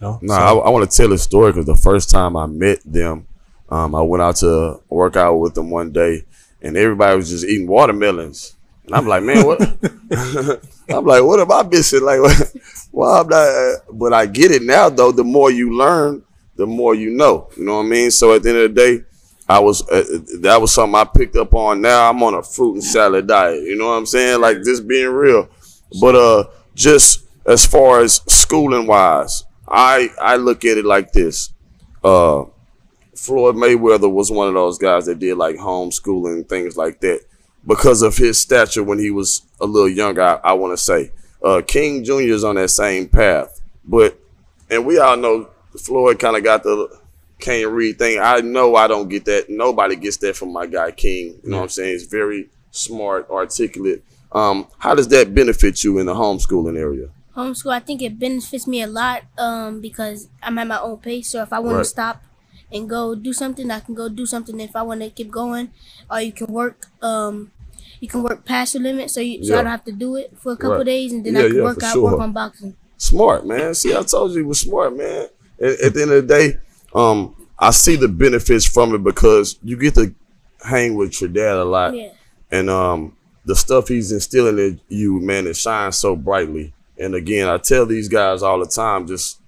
No, 0.00 0.18
So- 0.26 0.32
I, 0.34 0.52
I 0.52 0.70
want 0.70 0.90
to 0.90 0.96
tell 0.96 1.12
a 1.12 1.18
story 1.18 1.52
because 1.52 1.66
the 1.66 1.76
first 1.76 2.10
time 2.10 2.36
I 2.36 2.46
met 2.46 2.80
them, 2.84 3.26
um, 3.68 3.94
I 3.94 4.02
went 4.02 4.22
out 4.22 4.36
to 4.36 4.80
work 4.88 5.16
out 5.16 5.36
with 5.36 5.54
them 5.54 5.70
one 5.70 5.90
day, 5.92 6.24
and 6.62 6.76
everybody 6.76 7.16
was 7.16 7.30
just 7.30 7.44
eating 7.44 7.66
watermelons, 7.66 8.54
and 8.84 8.94
I'm 8.94 9.06
like, 9.08 9.22
man, 9.24 9.44
what? 9.44 9.60
I'm 10.88 11.04
like, 11.04 11.22
what 11.24 11.40
am 11.40 11.50
I 11.50 11.62
missing? 11.64 12.02
Like, 12.04 12.20
well, 12.92 13.22
I'm 13.22 13.28
not. 13.28 13.80
But 13.92 14.12
I 14.12 14.26
get 14.26 14.52
it 14.52 14.62
now, 14.62 14.88
though. 14.88 15.10
The 15.12 15.24
more 15.24 15.50
you 15.50 15.76
learn, 15.76 16.22
the 16.54 16.66
more 16.66 16.94
you 16.94 17.10
know. 17.10 17.48
You 17.56 17.64
know 17.64 17.78
what 17.78 17.86
I 17.86 17.88
mean? 17.88 18.10
So 18.12 18.34
at 18.34 18.42
the 18.44 18.50
end 18.50 18.58
of 18.58 18.74
the 18.74 18.80
day, 18.80 19.04
I 19.48 19.58
was 19.58 19.82
uh, 19.88 20.04
that 20.42 20.60
was 20.60 20.72
something 20.72 20.94
I 20.94 21.04
picked 21.04 21.34
up 21.36 21.52
on. 21.54 21.80
Now 21.80 22.08
I'm 22.08 22.22
on 22.22 22.34
a 22.34 22.42
fruit 22.42 22.74
and 22.74 22.84
salad 22.84 23.26
diet. 23.26 23.62
You 23.62 23.76
know 23.76 23.86
what 23.88 23.94
I'm 23.94 24.06
saying? 24.06 24.40
Like 24.40 24.58
just 24.62 24.86
being 24.86 25.08
real. 25.08 25.48
But 26.00 26.14
uh, 26.14 26.44
just 26.74 27.24
as 27.46 27.66
far 27.66 28.00
as 28.02 28.20
schooling 28.28 28.86
wise, 28.86 29.44
I 29.68 30.10
I 30.20 30.36
look 30.36 30.64
at 30.64 30.78
it 30.78 30.84
like 30.84 31.12
this. 31.12 31.52
Uh, 32.02 32.44
Floyd 33.14 33.56
Mayweather 33.56 34.10
was 34.10 34.30
one 34.30 34.48
of 34.48 34.54
those 34.54 34.78
guys 34.78 35.06
that 35.06 35.18
did 35.18 35.36
like 35.36 35.56
homeschooling 35.56 36.34
and 36.34 36.48
things 36.48 36.76
like 36.76 37.00
that 37.00 37.20
because 37.66 38.02
of 38.02 38.16
his 38.16 38.40
stature 38.40 38.82
when 38.84 38.98
he 38.98 39.10
was 39.10 39.42
a 39.60 39.66
little 39.66 39.88
younger. 39.88 40.22
I, 40.22 40.34
I 40.44 40.52
want 40.52 40.76
to 40.76 40.82
say 40.82 41.12
uh, 41.42 41.62
King 41.66 42.04
Jr. 42.04 42.12
is 42.20 42.44
on 42.44 42.56
that 42.56 42.68
same 42.70 43.08
path, 43.08 43.60
but 43.84 44.18
and 44.70 44.86
we 44.86 44.98
all 44.98 45.16
know 45.16 45.48
Floyd 45.78 46.18
kind 46.18 46.36
of 46.36 46.44
got 46.44 46.62
the 46.62 47.00
can't 47.38 47.70
read 47.70 47.98
thing. 47.98 48.18
I 48.20 48.40
know 48.40 48.76
I 48.76 48.86
don't 48.86 49.08
get 49.08 49.24
that. 49.26 49.50
Nobody 49.50 49.96
gets 49.96 50.16
that 50.18 50.36
from 50.36 50.52
my 50.52 50.66
guy 50.66 50.90
King. 50.90 51.38
You 51.42 51.50
know 51.50 51.56
what 51.58 51.62
I'm 51.64 51.68
saying? 51.68 51.92
He's 51.92 52.06
very 52.06 52.48
smart, 52.70 53.28
articulate. 53.30 54.04
Um, 54.32 54.66
how 54.78 54.94
does 54.94 55.08
that 55.08 55.34
benefit 55.34 55.82
you 55.84 55.98
in 55.98 56.06
the 56.06 56.14
homeschooling 56.14 56.78
area? 56.78 57.08
Homeschool 57.36 57.72
i 57.72 57.80
think 57.80 58.02
it 58.02 58.18
benefits 58.18 58.66
me 58.66 58.82
a 58.82 58.86
lot 58.86 59.22
um 59.38 59.80
because 59.80 60.28
i'm 60.42 60.58
at 60.58 60.66
my 60.66 60.78
own 60.80 60.96
pace 60.98 61.30
so 61.30 61.42
if 61.42 61.52
i 61.52 61.58
want 61.58 61.76
Right. 61.76 61.82
to 61.84 61.88
stop 61.88 62.22
and 62.72 62.88
go 62.88 63.14
do 63.14 63.32
something 63.32 63.70
i 63.70 63.80
can 63.80 63.94
go 63.94 64.08
do 64.08 64.26
something 64.26 64.58
if 64.60 64.74
i 64.74 64.82
want 64.82 65.00
to 65.02 65.10
keep 65.10 65.30
going 65.30 65.70
or 66.10 66.20
you 66.20 66.32
can 66.32 66.46
work 66.48 66.86
um 67.02 67.52
you 68.00 68.08
can 68.08 68.22
work 68.22 68.44
past 68.44 68.74
your 68.74 68.82
limit 68.82 69.10
so 69.10 69.20
you 69.20 69.44
so 69.44 69.52
Yeah. 69.54 69.60
i 69.60 69.62
don't 69.62 69.70
have 69.70 69.84
to 69.84 69.92
do 69.92 70.16
it 70.16 70.32
for 70.38 70.52
a 70.52 70.56
couple 70.56 70.78
Right. 70.78 70.86
days 70.86 71.12
and 71.12 71.24
then 71.24 71.34
Yeah, 71.34 71.42
i 71.42 71.48
can 71.48 71.56
yeah, 71.56 71.62
work 71.62 71.82
out 71.82 71.92
sure. 71.92 72.02
work 72.02 72.20
on 72.20 72.32
boxing 72.32 72.76
Smart, 72.98 73.44
man. 73.46 73.74
See, 73.74 73.94
I 73.94 74.02
told 74.02 74.30
you 74.32 74.38
he 74.38 74.42
was 74.42 74.60
smart, 74.60 74.96
man. 74.96 75.28
At, 75.60 75.80
at 75.80 75.92
the 75.94 76.00
end 76.02 76.12
of 76.12 76.26
the 76.26 76.34
day, 76.34 76.56
um, 76.94 77.36
I 77.58 77.70
see 77.70 77.94
the 77.94 78.08
benefits 78.08 78.64
from 78.64 78.94
it 78.94 79.04
because 79.04 79.58
you 79.62 79.76
get 79.76 79.94
to 79.96 80.14
hang 80.64 80.94
with 80.94 81.20
your 81.20 81.28
dad 81.28 81.56
a 81.56 81.64
lot. 81.64 81.94
yeah 81.94 82.12
and 82.50 82.70
um 82.70 83.14
the 83.44 83.54
stuff 83.54 83.88
he's 83.88 84.12
instilling 84.12 84.58
in 84.58 84.80
you, 84.88 85.20
man, 85.20 85.46
it 85.46 85.56
shines 85.58 85.98
so 85.98 86.16
brightly. 86.16 86.72
And 86.98 87.14
again, 87.14 87.48
I 87.48 87.58
tell 87.58 87.86
these 87.86 88.08
guys 88.08 88.42
all 88.42 88.58
the 88.58 88.66
time, 88.66 89.06
just 89.06 89.40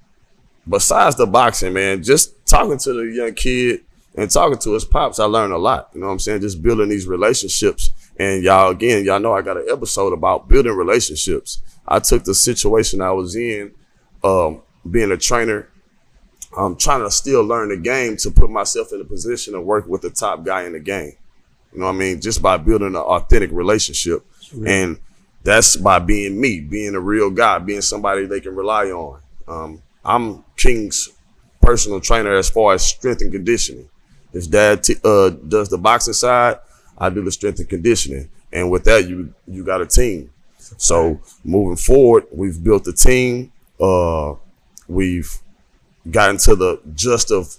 besides 0.68 1.16
the 1.16 1.26
boxing, 1.26 1.72
man, 1.72 2.02
just 2.02 2.46
talking 2.46 2.78
to 2.78 2.92
the 2.92 3.12
young 3.14 3.34
kid 3.34 3.80
and 4.14 4.30
talking 4.30 4.58
to 4.58 4.74
his 4.74 4.84
pops, 4.84 5.18
I 5.18 5.24
learned 5.24 5.52
a 5.52 5.58
lot. 5.58 5.90
You 5.94 6.00
know 6.00 6.06
what 6.06 6.12
I'm 6.12 6.18
saying? 6.18 6.40
Just 6.42 6.62
building 6.62 6.88
these 6.88 7.06
relationships. 7.06 7.90
And 8.18 8.42
y'all, 8.42 8.70
again, 8.70 9.04
y'all 9.04 9.20
know 9.20 9.32
I 9.32 9.42
got 9.42 9.56
an 9.56 9.66
episode 9.70 10.12
about 10.12 10.48
building 10.48 10.72
relationships. 10.72 11.62
I 11.86 12.00
took 12.00 12.24
the 12.24 12.34
situation 12.34 13.00
I 13.00 13.12
was 13.12 13.36
in, 13.36 13.72
um, 14.22 14.62
being 14.90 15.12
a 15.12 15.16
trainer, 15.16 15.68
I'm 16.56 16.76
trying 16.76 17.02
to 17.02 17.10
still 17.10 17.44
learn 17.44 17.68
the 17.68 17.76
game 17.76 18.16
to 18.18 18.30
put 18.30 18.50
myself 18.50 18.92
in 18.92 19.00
a 19.00 19.04
position 19.04 19.52
to 19.52 19.60
work 19.60 19.86
with 19.86 20.02
the 20.02 20.10
top 20.10 20.44
guy 20.44 20.64
in 20.64 20.72
the 20.72 20.80
game. 20.80 21.12
You 21.72 21.80
know 21.80 21.86
what 21.86 21.94
I 21.94 21.98
mean? 21.98 22.20
Just 22.20 22.40
by 22.40 22.56
building 22.56 22.88
an 22.88 22.96
authentic 22.96 23.50
relationship. 23.52 24.24
And 24.66 24.98
that's 25.48 25.76
by 25.76 25.98
being 25.98 26.38
me, 26.38 26.60
being 26.60 26.94
a 26.94 27.00
real 27.00 27.30
guy, 27.30 27.58
being 27.58 27.80
somebody 27.80 28.26
they 28.26 28.40
can 28.40 28.54
rely 28.54 28.90
on. 28.90 29.20
Um, 29.48 29.82
I'm 30.04 30.44
King's 30.56 31.08
personal 31.62 32.00
trainer 32.00 32.34
as 32.34 32.50
far 32.50 32.74
as 32.74 32.84
strength 32.84 33.22
and 33.22 33.32
conditioning. 33.32 33.88
His 34.30 34.46
dad 34.46 34.84
t- 34.84 34.96
uh, 35.02 35.30
does 35.30 35.70
the 35.70 35.78
boxing 35.78 36.12
side, 36.12 36.58
I 36.98 37.08
do 37.08 37.24
the 37.24 37.32
strength 37.32 37.60
and 37.60 37.68
conditioning, 37.68 38.28
and 38.52 38.70
with 38.70 38.84
that, 38.84 39.08
you 39.08 39.32
you 39.46 39.64
got 39.64 39.80
a 39.80 39.86
team. 39.86 40.30
So 40.58 41.18
moving 41.44 41.76
forward, 41.76 42.26
we've 42.30 42.62
built 42.62 42.86
a 42.86 42.92
team. 42.92 43.50
Uh, 43.80 44.34
we've 44.86 45.38
gotten 46.10 46.36
to 46.38 46.56
the 46.56 46.80
just 46.94 47.30
of 47.30 47.56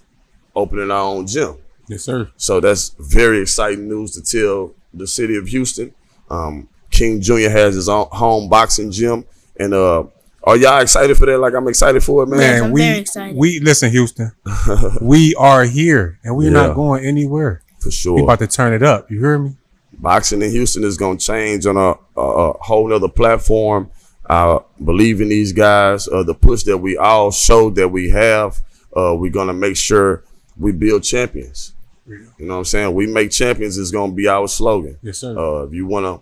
opening 0.56 0.92
our 0.92 1.02
own 1.02 1.26
gym. 1.26 1.56
Yes, 1.88 2.04
sir. 2.04 2.30
So 2.38 2.60
that's 2.60 2.90
very 3.00 3.42
exciting 3.42 3.90
news 3.90 4.12
to 4.12 4.22
tell 4.22 4.76
the 4.94 5.08
city 5.08 5.38
of 5.38 5.48
Houston. 5.48 5.96
Um, 6.30 6.70
King 6.90 7.22
Jr. 7.22 7.50
has 7.50 7.76
his 7.76 7.90
own 7.90 8.08
home 8.12 8.50
boxing 8.50 8.92
gym, 8.92 9.26
and 9.58 9.74
uh, 9.74 10.04
are 10.44 10.58
y'all 10.58 10.80
excited 10.82 11.18
for 11.18 11.26
that? 11.26 11.38
Like 11.40 11.54
I'm 11.54 11.68
excited 11.68 12.04
for 12.04 12.24
it, 12.24 12.28
man. 12.28 12.40
Man, 12.40 12.64
I'm 12.66 12.72
we 12.72 12.82
very 12.82 13.00
excited. 13.00 13.38
we 13.38 13.60
listen, 13.60 13.92
Houston. 13.92 14.32
we 15.02 15.36
are 15.36 15.64
here, 15.66 16.20
and 16.24 16.36
we're 16.36 16.46
Yeah. 16.52 16.68
not 16.68 16.76
going 16.76 17.06
anywhere. 17.06 17.62
for 17.80 17.92
sure, 17.92 18.14
We 18.14 18.20
sure. 18.20 18.26
about 18.26 18.40
to 18.40 18.48
turn 18.48 18.74
it 18.74 18.84
up. 18.84 19.10
You 19.12 19.20
hear 19.20 19.38
me? 19.40 19.56
boxing 20.02 20.42
in 20.42 20.50
Houston 20.52 20.84
is 20.86 20.96
going 20.98 21.18
to 21.18 21.26
change 21.26 21.66
on 21.66 21.76
a, 21.76 21.94
a, 22.18 22.22
a 22.22 22.54
whole 22.64 22.88
nother 22.88 23.10
platform. 23.10 23.92
I 24.30 24.60
believe 24.84 25.20
in 25.20 25.28
these 25.30 25.52
guys. 25.52 26.08
Uh, 26.08 26.24
the 26.24 26.34
push 26.34 26.64
that 26.64 26.78
we 26.78 26.96
all 26.98 27.32
showed 27.32 27.76
that 27.76 27.90
we 27.90 28.10
have, 28.12 28.62
uh, 28.96 29.14
we're 29.18 29.32
going 29.32 29.48
to 29.48 29.54
make 29.54 29.76
sure 29.76 30.24
we 30.58 30.72
build 30.72 31.04
champions. 31.04 31.74
You 32.08 32.28
know 32.40 32.54
what 32.54 32.58
I'm 32.60 32.66
saying? 32.66 32.94
We 32.96 33.08
make 33.08 33.32
champions 33.32 33.78
is 33.78 33.92
going 33.92 34.12
to 34.12 34.16
be 34.16 34.28
our 34.28 34.48
slogan. 34.48 34.98
Yes, 35.02 35.18
sir. 35.18 35.38
Uh, 35.38 35.64
if 35.66 35.74
you 35.74 35.86
want 35.86 36.06
to 36.06 36.22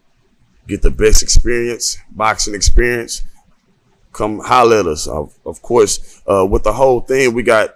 get 0.67 0.81
the 0.81 0.91
best 0.91 1.23
experience, 1.23 1.97
boxing 2.11 2.53
experience, 2.53 3.23
come 4.11 4.39
holler 4.39 4.79
at 4.79 4.87
us. 4.87 5.07
Of, 5.07 5.37
of 5.45 5.61
course, 5.61 6.21
uh, 6.27 6.45
with 6.45 6.63
the 6.63 6.73
whole 6.73 7.01
thing, 7.01 7.33
we 7.33 7.43
got 7.43 7.73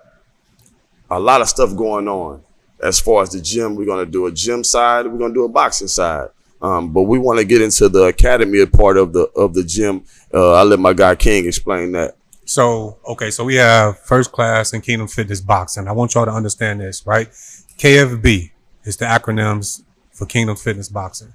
a 1.10 1.20
lot 1.20 1.42
of 1.42 1.50
stuff 1.50 1.76
going 1.76 2.08
on. 2.08 2.44
As 2.82 3.00
far 3.00 3.24
as 3.24 3.30
the 3.30 3.40
gym, 3.40 3.76
we're 3.76 3.86
going 3.86 4.04
to 4.04 4.12
do 4.12 4.26
a 4.26 4.32
gym 4.32 4.64
side. 4.64 5.06
We're 5.06 5.20
going 5.20 5.32
to 5.32 5.40
do 5.40 5.46
a 5.46 5.50
boxing 5.50 5.88
side. 5.88 6.30
Um, 6.62 6.94
but 6.94 7.04
we 7.04 7.18
want 7.18 7.40
to 7.40 7.46
get 7.46 7.62
into 7.62 7.90
the 7.90 8.04
academy 8.04 8.64
part 8.66 8.98
of 8.98 9.14
the 9.14 9.22
of 9.36 9.54
the 9.54 9.64
gym. 9.64 10.04
Uh, 10.34 10.54
I'll 10.54 10.66
let 10.66 10.80
my 10.80 10.94
guy 10.94 11.16
King 11.16 11.48
explain 11.48 11.92
that. 11.94 12.16
So, 12.46 12.98
okay, 13.08 13.32
so 13.32 13.44
we 13.44 13.56
have 13.56 14.00
First 14.00 14.32
Klass 14.32 14.74
and 14.74 14.84
Kingdom 14.84 15.08
Fitness 15.08 15.42
Boxing. 15.42 15.88
I 15.88 15.92
want 15.92 16.14
y'all 16.14 16.26
to 16.26 16.32
understand 16.32 16.82
this, 16.82 17.06
right? 17.06 17.30
KFB 17.78 18.52
is 18.84 18.98
the 18.98 19.06
acronyms 19.06 19.84
for 20.12 20.26
Kingdom 20.26 20.56
Fitness 20.56 20.90
Boxing. 20.90 21.34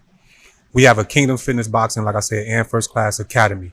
We 0.73 0.83
have 0.85 0.99
a 0.99 1.05
Kingdom 1.05 1.39
Fitness 1.39 1.69
Boxing, 1.69 2.05
like 2.05 2.17
I 2.17 2.21
said, 2.21 2.47
and 2.47 2.67
First 2.67 2.93
Klass 2.93 3.19
Academy. 3.21 3.73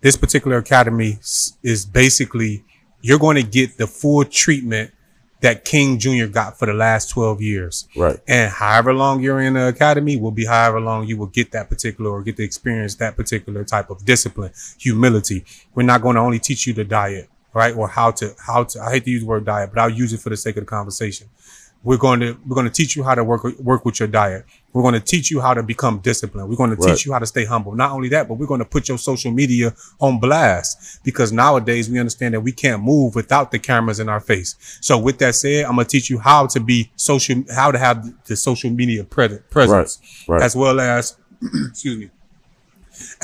This 0.00 0.16
particular 0.16 0.58
academy 0.58 1.18
is 1.62 1.88
basically 1.90 2.64
you're 3.00 3.18
going 3.18 3.36
to 3.36 3.42
get 3.42 3.76
the 3.76 3.86
full 3.86 4.24
treatment 4.24 4.92
that 5.44 5.64
King 5.64 5.98
Jr. 5.98 6.24
got 6.24 6.58
for 6.58 6.64
the 6.64 6.72
last 6.72 7.10
12 7.10 7.42
years. 7.42 7.86
Right. 7.94 8.18
And 8.26 8.50
however 8.50 8.94
long 8.94 9.22
you're 9.22 9.40
in 9.40 9.52
the 9.52 9.68
academy 9.68 10.16
will 10.16 10.30
be 10.30 10.46
however 10.46 10.80
long 10.80 11.06
you 11.06 11.18
will 11.18 11.26
get 11.26 11.52
that 11.52 11.68
particular 11.68 12.10
or 12.10 12.22
get 12.22 12.36
to 12.38 12.42
experience 12.42 12.94
that 12.96 13.14
particular 13.14 13.62
type 13.62 13.90
of 13.90 14.06
discipline, 14.06 14.52
humility. 14.78 15.44
We're 15.74 15.82
not 15.82 16.00
going 16.00 16.16
to 16.16 16.22
only 16.22 16.38
teach 16.38 16.66
you 16.66 16.72
the 16.72 16.84
diet, 16.84 17.28
right? 17.52 17.76
Or 17.76 17.88
how 17.88 18.10
to, 18.12 18.34
how 18.38 18.64
to, 18.64 18.80
I 18.80 18.92
hate 18.92 19.04
to 19.04 19.10
use 19.10 19.20
the 19.20 19.26
word 19.26 19.44
diet, 19.44 19.70
but 19.72 19.80
I'll 19.80 19.90
use 19.90 20.14
it 20.14 20.20
for 20.20 20.30
the 20.30 20.36
sake 20.38 20.56
of 20.56 20.62
the 20.62 20.66
conversation. 20.66 21.28
We're 21.84 21.98
going 21.98 22.20
to, 22.20 22.36
we're 22.46 22.54
going 22.54 22.66
to 22.66 22.72
teach 22.72 22.96
you 22.96 23.02
how 23.04 23.14
to 23.14 23.22
work, 23.22 23.44
work 23.60 23.84
with 23.84 24.00
your 24.00 24.08
diet. 24.08 24.46
We're 24.72 24.82
going 24.82 24.94
to 24.94 25.00
teach 25.00 25.30
you 25.30 25.40
how 25.40 25.52
to 25.54 25.62
become 25.62 25.98
disciplined. 25.98 26.48
We're 26.48 26.56
going 26.56 26.70
to 26.70 26.76
Right. 26.76 26.88
teach 26.96 27.04
you 27.06 27.12
how 27.12 27.18
to 27.18 27.26
stay 27.26 27.44
humble. 27.44 27.74
Not 27.74 27.92
only 27.92 28.08
that, 28.08 28.26
but 28.26 28.34
we're 28.34 28.46
going 28.46 28.60
to 28.60 28.64
put 28.64 28.88
your 28.88 28.98
social 28.98 29.30
media 29.30 29.74
on 30.00 30.18
blast 30.18 31.00
because 31.04 31.30
nowadays 31.30 31.88
we 31.90 31.98
understand 31.98 32.34
that 32.34 32.40
we 32.40 32.52
can't 32.52 32.82
move 32.82 33.14
without 33.14 33.50
the 33.52 33.58
cameras 33.58 34.00
in 34.00 34.08
our 34.08 34.20
face. 34.20 34.56
So 34.80 34.98
with 34.98 35.18
that 35.18 35.34
said, 35.34 35.66
I'm 35.66 35.74
going 35.76 35.86
to 35.86 35.90
teach 35.90 36.08
you 36.10 36.18
how 36.18 36.46
to 36.48 36.58
be 36.60 36.90
social, 36.96 37.44
how 37.54 37.70
to 37.70 37.78
have 37.78 38.12
the 38.24 38.34
social 38.34 38.70
media 38.70 39.04
pre- 39.04 39.38
presence, 39.50 40.00
Right, 40.26 40.36
right. 40.38 40.42
as 40.42 40.56
well 40.56 40.80
as, 40.80 41.16
excuse 41.68 41.98
me, 41.98 42.10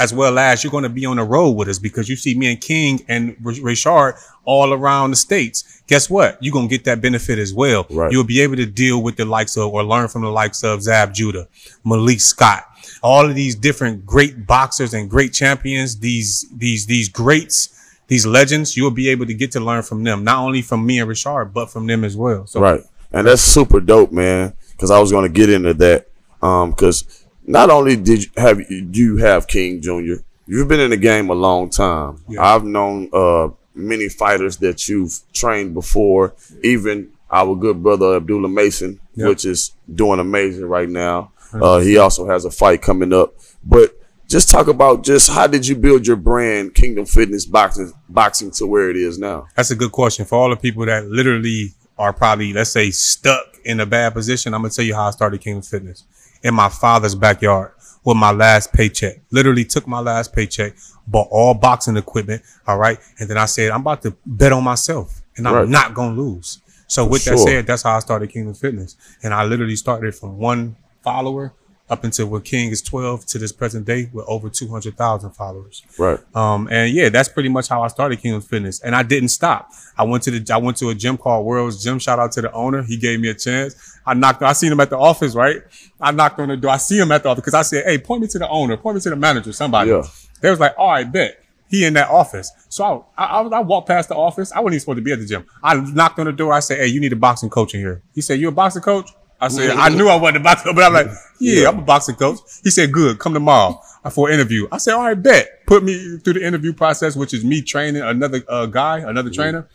as 0.01 0.15
well 0.15 0.39
as 0.39 0.65
you're 0.65 0.71
going 0.71 0.83
to 0.83 0.89
be 0.89 1.05
on 1.05 1.19
the 1.19 1.23
road 1.23 1.51
with 1.51 1.69
us 1.69 1.79
because 1.79 2.09
you 2.09 2.17
see 2.17 2.35
me 2.35 2.51
and 2.51 2.59
King 2.59 3.05
and 3.07 3.37
Richard 3.43 4.15
all 4.47 4.73
around 4.73 5.11
the 5.11 5.17
states. 5.17 5.83
Guess 5.89 6.09
what? 6.09 6.39
You're 6.41 6.55
going 6.55 6.69
to 6.69 6.75
get 6.75 6.85
that 6.87 7.03
benefit 7.03 7.39
as 7.39 7.53
well. 7.53 7.87
Right. 7.91 8.11
You'll 8.11 8.25
be 8.25 8.41
able 8.41 8.57
to 8.57 8.65
deal 8.65 9.03
with 9.03 9.17
the 9.17 9.27
likes 9.27 9.59
of 9.59 9.75
or 9.75 9.85
learn 9.85 10.09
from 10.09 10.23
the 10.23 10.31
likes 10.31 10.65
of 10.65 10.83
Zab 10.83 11.13
Judah, 11.13 11.49
Malik 11.85 12.21
Scott, 12.21 12.65
all 13.03 13.29
of 13.29 13.35
these 13.35 13.55
different 13.55 14.07
great 14.07 14.47
boxers 14.47 14.95
and 14.95 15.11
great 15.11 15.35
champions, 15.35 15.99
these, 15.99 16.47
these, 16.57 16.87
these 16.87 17.11
greats, 17.11 17.77
these 18.07 18.25
legends, 18.25 18.79
you'll 18.79 18.91
be 18.91 19.11
able 19.11 19.27
to 19.27 19.35
get 19.35 19.53
to 19.53 19.61
learn 19.61 19.83
from 19.83 20.03
them, 20.03 20.25
not 20.25 20.39
only 20.39 20.63
from 20.63 20.87
me 20.87 20.99
and 20.99 21.11
Richard, 21.11 21.53
but 21.53 21.71
from 21.71 21.87
them 21.87 22.05
as 22.05 22.17
well. 22.17 22.47
So 22.47 22.59
Right. 22.59 22.81
And 23.13 23.27
that's 23.27 23.43
super 23.43 23.81
dope, 23.81 24.13
man. 24.13 24.55
Because 24.71 24.91
I 24.91 24.99
was 24.99 25.13
going 25.13 25.31
to 25.31 25.33
get 25.33 25.51
into 25.51 25.75
that. 25.75 26.07
Um, 26.41 26.71
because 26.71 27.20
not 27.51 27.71
only 27.71 27.97
did 27.97 28.25
you 28.25 28.31
have 28.37 28.61
you 28.71 29.17
have 29.19 29.47
King 29.47 29.81
Jr., 29.81 30.23
you've 30.47 30.69
been 30.69 30.81
in 30.81 30.91
the 30.91 30.97
game 30.97 31.31
a 31.31 31.35
long 31.35 31.71
time. 31.71 32.23
Yeah. 32.29 32.43
I've 32.43 32.65
known 32.65 33.09
uh 33.13 33.49
many 33.75 34.09
fighters 34.09 34.57
that 34.59 34.89
you've 34.89 35.19
trained 35.33 35.75
before, 35.75 36.35
even 36.63 37.11
our 37.31 37.55
good 37.55 37.83
brother 37.83 38.17
Abdullah 38.17 38.49
Mason, 38.49 39.01
Yeah. 39.15 39.29
which 39.29 39.45
is 39.45 39.73
doing 39.93 40.19
amazing 40.21 40.67
right 40.67 40.89
now. 40.89 41.33
Uh, 41.53 41.79
he 41.79 41.97
also 41.97 42.29
has 42.29 42.45
a 42.45 42.51
fight 42.51 42.83
coming 42.83 43.13
up. 43.13 43.35
But 43.65 43.97
just 44.29 44.49
talk 44.51 44.69
about 44.69 45.03
just 45.05 45.31
how 45.31 45.47
did 45.47 45.67
you 45.67 45.75
build 45.77 46.07
your 46.07 46.17
brand, 46.17 46.75
Kingdom 46.75 47.07
Fitness 47.07 47.45
Boxing, 47.47 47.93
boxing 48.09 48.51
to 48.53 48.67
where 48.67 48.91
it 48.91 48.97
is 48.97 49.19
now? 49.19 49.47
That's 49.57 49.71
a 49.73 49.77
good 49.77 49.91
question 49.93 50.25
for 50.25 50.37
all 50.39 50.51
the 50.51 50.57
people 50.57 50.87
that 50.87 51.07
literally 51.07 51.73
are 51.99 52.13
probably, 52.13 52.53
let's 52.53 52.71
say, 52.71 52.91
stuck 52.91 53.47
in 53.65 53.81
a 53.81 53.87
bad 53.87 54.15
position. 54.15 54.55
I'm 54.55 54.63
gonna 54.63 54.71
tell 54.71 54.85
you 54.85 54.95
how 54.95 55.07
I 55.09 55.11
started 55.11 55.41
Kingdom 55.41 55.63
Fitness 55.63 56.05
in 56.43 56.55
my 56.55 56.69
father's 56.69 57.15
backyard 57.15 57.73
with 58.05 58.17
my 58.17 58.31
last 58.31 58.73
paycheck. 58.73 59.21
Literally 59.31 59.65
took 59.65 59.87
my 59.87 60.01
last 60.01 60.33
paycheck, 60.33 60.75
bought 61.07 61.29
all 61.31 61.55
boxing 61.55 61.97
equipment. 61.97 62.43
All 62.67 62.79
right, 62.79 62.99
and 63.19 63.29
then 63.29 63.37
I 63.37 63.47
said 63.47 63.71
I'm 63.71 63.81
about 63.83 64.03
to 64.03 64.17
bet 64.27 64.53
on 64.53 64.65
myself, 64.65 65.23
and 65.37 65.47
I'm 65.47 65.55
Right. 65.55 65.69
not 65.69 65.95
gonna 65.95 66.15
lose. 66.15 66.61
So 66.87 67.05
with 67.05 67.25
that 67.25 67.39
said, 67.39 67.67
that's 67.67 67.83
how 67.83 67.95
I 67.97 68.01
started 68.01 68.31
Kingdom 68.31 68.55
Fitness, 68.55 68.97
and 69.23 69.33
I 69.33 69.45
literally 69.45 69.77
started 69.77 70.15
from 70.15 70.39
one 70.39 70.77
follower 71.05 71.53
up 71.91 72.05
until 72.05 72.29
when 72.29 72.41
King 72.43 72.71
is 72.71 72.81
12 72.81 73.27
to 73.27 73.39
this 73.39 73.51
present 73.51 73.85
day 73.85 74.09
with 74.13 74.25
over 74.29 74.49
200,000 74.49 75.33
followers. 75.33 75.83
Right. 75.99 76.19
Um, 76.37 76.69
and 76.71 76.93
yeah, 76.93 77.09
that's 77.09 77.29
pretty 77.29 77.49
much 77.49 77.69
how 77.69 77.83
I 77.83 77.89
started 77.89 78.21
Kingdom 78.23 78.41
Fitness. 78.41 78.81
And 78.81 78.95
I 78.95 79.03
didn't 79.03 79.31
stop. 79.31 79.71
I 79.99 80.05
went 80.05 80.23
to 80.25 80.31
the 80.31 80.55
I 80.55 80.59
went 80.59 80.77
to 80.79 80.89
a 80.91 80.95
gym 80.95 81.19
called 81.19 81.45
World's 81.45 81.83
Gym. 81.83 81.99
Shout 81.99 82.21
out 82.21 82.33
to 82.33 82.43
the 82.43 82.53
owner. 82.53 82.83
He 82.83 82.97
gave 82.97 83.21
me 83.21 83.29
a 83.29 83.35
chance. 83.35 83.99
I 84.07 84.15
knocked 84.15 84.43
I 84.43 84.53
seen 84.53 84.71
him 84.73 84.81
at 84.81 84.89
the 84.89 84.99
office, 84.99 85.35
right? 85.35 85.63
I 86.01 86.13
knocked 86.13 86.39
on 86.39 86.49
the 86.49 86.57
door. 86.57 86.71
I 86.71 86.77
see 86.77 86.99
him 86.99 87.11
at 87.11 87.25
the 87.25 87.29
office 87.29 87.43
because 87.43 87.55
I 87.55 87.63
said, 87.63 87.85
Hey, 87.85 87.99
point 87.99 88.23
me 88.23 88.29
to 88.29 88.39
the 88.39 88.49
owner, 88.49 88.77
point 88.77 88.95
me 88.95 89.01
to 89.03 89.11
the 89.11 89.17
manager, 89.17 89.53
somebody. 89.53 89.91
Yeah. 89.91 90.03
They 90.41 90.51
was 90.51 90.61
like, 90.61 90.75
All 90.79 90.91
right, 90.91 91.11
bet. 91.11 91.43
He 91.69 91.85
in 91.85 91.95
that 91.95 92.09
office. 92.09 92.51
So 92.69 93.07
I, 93.17 93.25
I, 93.27 93.43
I 93.43 93.61
walked 93.61 93.87
past 93.87 94.09
the 94.09 94.17
office. 94.17 94.51
I 94.51 94.59
wasn't 94.59 94.75
even 94.75 94.81
supposed 94.81 94.97
to 94.97 95.03
be 95.03 95.13
at 95.13 95.21
the 95.21 95.27
gym. 95.27 95.47
I 95.63 95.75
knocked 95.75 96.19
on 96.19 96.27
the 96.27 96.33
door. 96.33 96.53
I 96.53 96.61
said, 96.61 96.79
Hey, 96.79 96.89
you 96.89 97.01
need 97.01 97.13
a 97.13 97.17
boxing 97.17 97.51
coach 97.51 97.75
in 97.75 97.81
here. 97.81 98.03
He 98.15 98.21
said, 98.21 98.41
You 98.41 98.49
a 98.49 98.53
boxing 98.53 98.83
coach? 98.83 99.11
I 99.41 99.49
said, 99.49 99.71
I 99.71 99.89
knew 99.89 100.09
I 100.09 100.17
wasn't 100.17 100.39
a 100.39 100.41
boxing 100.41 100.67
coach, 100.67 100.77
but 100.77 100.85
I'm 100.85 100.93
like, 100.93 101.07
yeah, 101.41 101.69
I'm 101.69 101.79
a 101.79 101.83
boxing 101.83 102.15
coach. 102.15 102.39
He 102.63 102.71
said, 102.71 102.93
good, 102.93 103.19
come 103.19 103.33
tomorrow 103.33 103.81
for 104.13 104.29
an 104.29 104.35
interview. 104.35 104.69
I 104.71 104.79
said, 104.79 104.95
all 104.95 105.05
right, 105.05 105.15
bet. 105.15 105.67
Put 105.67 105.83
me 105.83 106.19
through 106.19 106.35
the 106.35 106.45
interview 106.47 106.73
process, 106.73 107.17
which 107.17 107.33
is 107.33 107.45
me 107.45 107.63
training 107.63 108.03
another 108.03 108.43
uh, 108.49 108.67
guy, 108.67 108.99
another 108.99 109.31
trainer. 109.31 109.69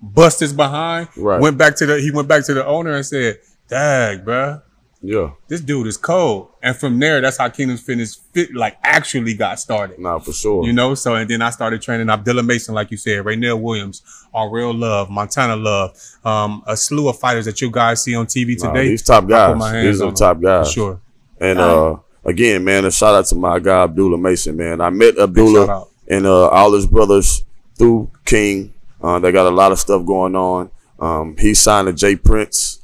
Bust 0.00 0.40
his 0.40 0.52
behind. 0.52 1.08
Right. 1.16 1.40
Went 1.40 1.58
back 1.58 1.76
to 1.76 1.86
the, 1.86 2.00
he 2.00 2.10
went 2.10 2.28
back 2.28 2.44
to 2.46 2.54
the 2.54 2.64
owner 2.64 2.94
and 2.94 3.04
said, 3.04 3.40
dag, 3.68 4.24
bruh, 4.24 4.62
Yeah. 5.02 5.30
this 5.48 5.62
dude 5.62 5.86
is 5.86 5.96
cold. 5.96 6.48
And 6.62 6.76
from 6.76 6.98
there, 6.98 7.22
that's 7.22 7.38
how 7.38 7.48
Kingdom 7.48 7.78
Fitness 7.78 8.16
fit, 8.34 8.54
like 8.54 8.76
actually 8.82 9.32
got 9.34 9.58
started. 9.58 9.98
Nah, 9.98 10.18
for 10.18 10.32
sure. 10.32 10.66
You 10.66 10.74
know, 10.74 10.94
so 10.94 11.14
and 11.14 11.28
then 11.30 11.40
I 11.40 11.48
started 11.50 11.80
training 11.80 12.10
Abdullah 12.10 12.42
Mason, 12.42 12.74
like 12.74 12.90
you 12.90 12.98
said, 12.98 13.24
Raynell 13.24 13.58
Williams, 13.60 14.02
our 14.34 14.50
real 14.50 14.74
love, 14.74 15.08
Montana 15.08 15.56
love, 15.56 15.98
um, 16.24 16.62
a 16.66 16.76
slew 16.76 17.08
of 17.08 17.18
fighters 17.18 17.46
that 17.46 17.60
you 17.62 17.70
guys 17.70 18.02
see 18.04 18.14
on 18.14 18.26
TV 18.26 18.56
Nah, 18.60 18.68
today. 18.72 18.88
these 18.88 19.02
top 19.02 19.26
guys. 19.26 19.54
These 19.82 20.02
are 20.02 20.10
the 20.10 20.16
top 20.16 20.40
guys. 20.40 20.68
For 20.68 20.72
sure. 20.74 21.00
And 21.40 21.58
uh, 21.58 21.96
again, 22.24 22.62
man, 22.64 22.84
a 22.84 22.90
shout 22.90 23.14
out 23.14 23.24
to 23.26 23.34
my 23.36 23.58
guy 23.58 23.84
Abdullah 23.84 24.18
Mason, 24.18 24.54
man. 24.56 24.82
I 24.82 24.90
met 24.90 25.18
Abdullah 25.18 25.86
and 26.08 26.26
uh, 26.26 26.48
all 26.48 26.72
his 26.74 26.86
brothers 26.86 27.42
through 27.76 28.10
King. 28.26 28.74
Uh, 29.02 29.18
they 29.18 29.32
got 29.32 29.46
a 29.46 29.54
lot 29.54 29.72
of 29.72 29.78
stuff 29.78 30.04
going 30.04 30.36
on. 30.36 30.70
Um, 30.98 31.36
he 31.38 31.54
signed 31.54 31.86
to 31.86 31.94
Jay 31.94 32.16
Prince, 32.16 32.80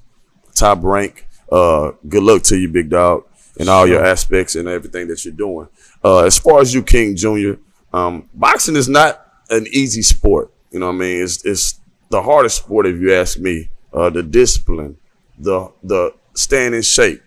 top 0.55 0.79
rank. 0.83 1.26
Uh, 1.51 1.93
good 2.09 2.23
luck 2.23 2.43
to 2.45 2.59
you, 2.59 2.69
big 2.69 2.91
dog, 2.91 3.25
in 3.57 3.69
all 3.69 3.87
your 3.87 4.05
aspects 4.05 4.57
and 4.57 4.69
everything 4.69 5.09
that 5.09 5.25
you're 5.25 5.35
doing. 5.35 5.69
Uh, 6.05 6.25
as 6.25 6.39
far 6.39 6.61
as 6.61 6.75
you, 6.75 6.83
King 6.83 7.17
Jr., 7.17 7.55
um, 7.93 8.29
boxing 8.35 8.77
is 8.77 8.89
not 8.89 9.27
an 9.51 9.67
easy 9.71 10.03
sport. 10.03 10.53
You 10.71 10.81
know 10.81 10.87
what 10.87 10.97
I 10.97 10.99
mean? 10.99 11.23
It's 11.23 11.45
it's 11.45 11.81
the 12.11 12.23
hardest 12.23 12.59
sport 12.59 12.87
if 12.87 13.01
you 13.01 13.15
ask 13.15 13.39
me. 13.39 13.71
Uh, 13.93 14.11
the 14.11 14.23
discipline, 14.23 14.99
the 15.39 15.73
the 15.83 16.13
staying 16.35 16.75
in 16.75 16.83
shape, 16.83 17.23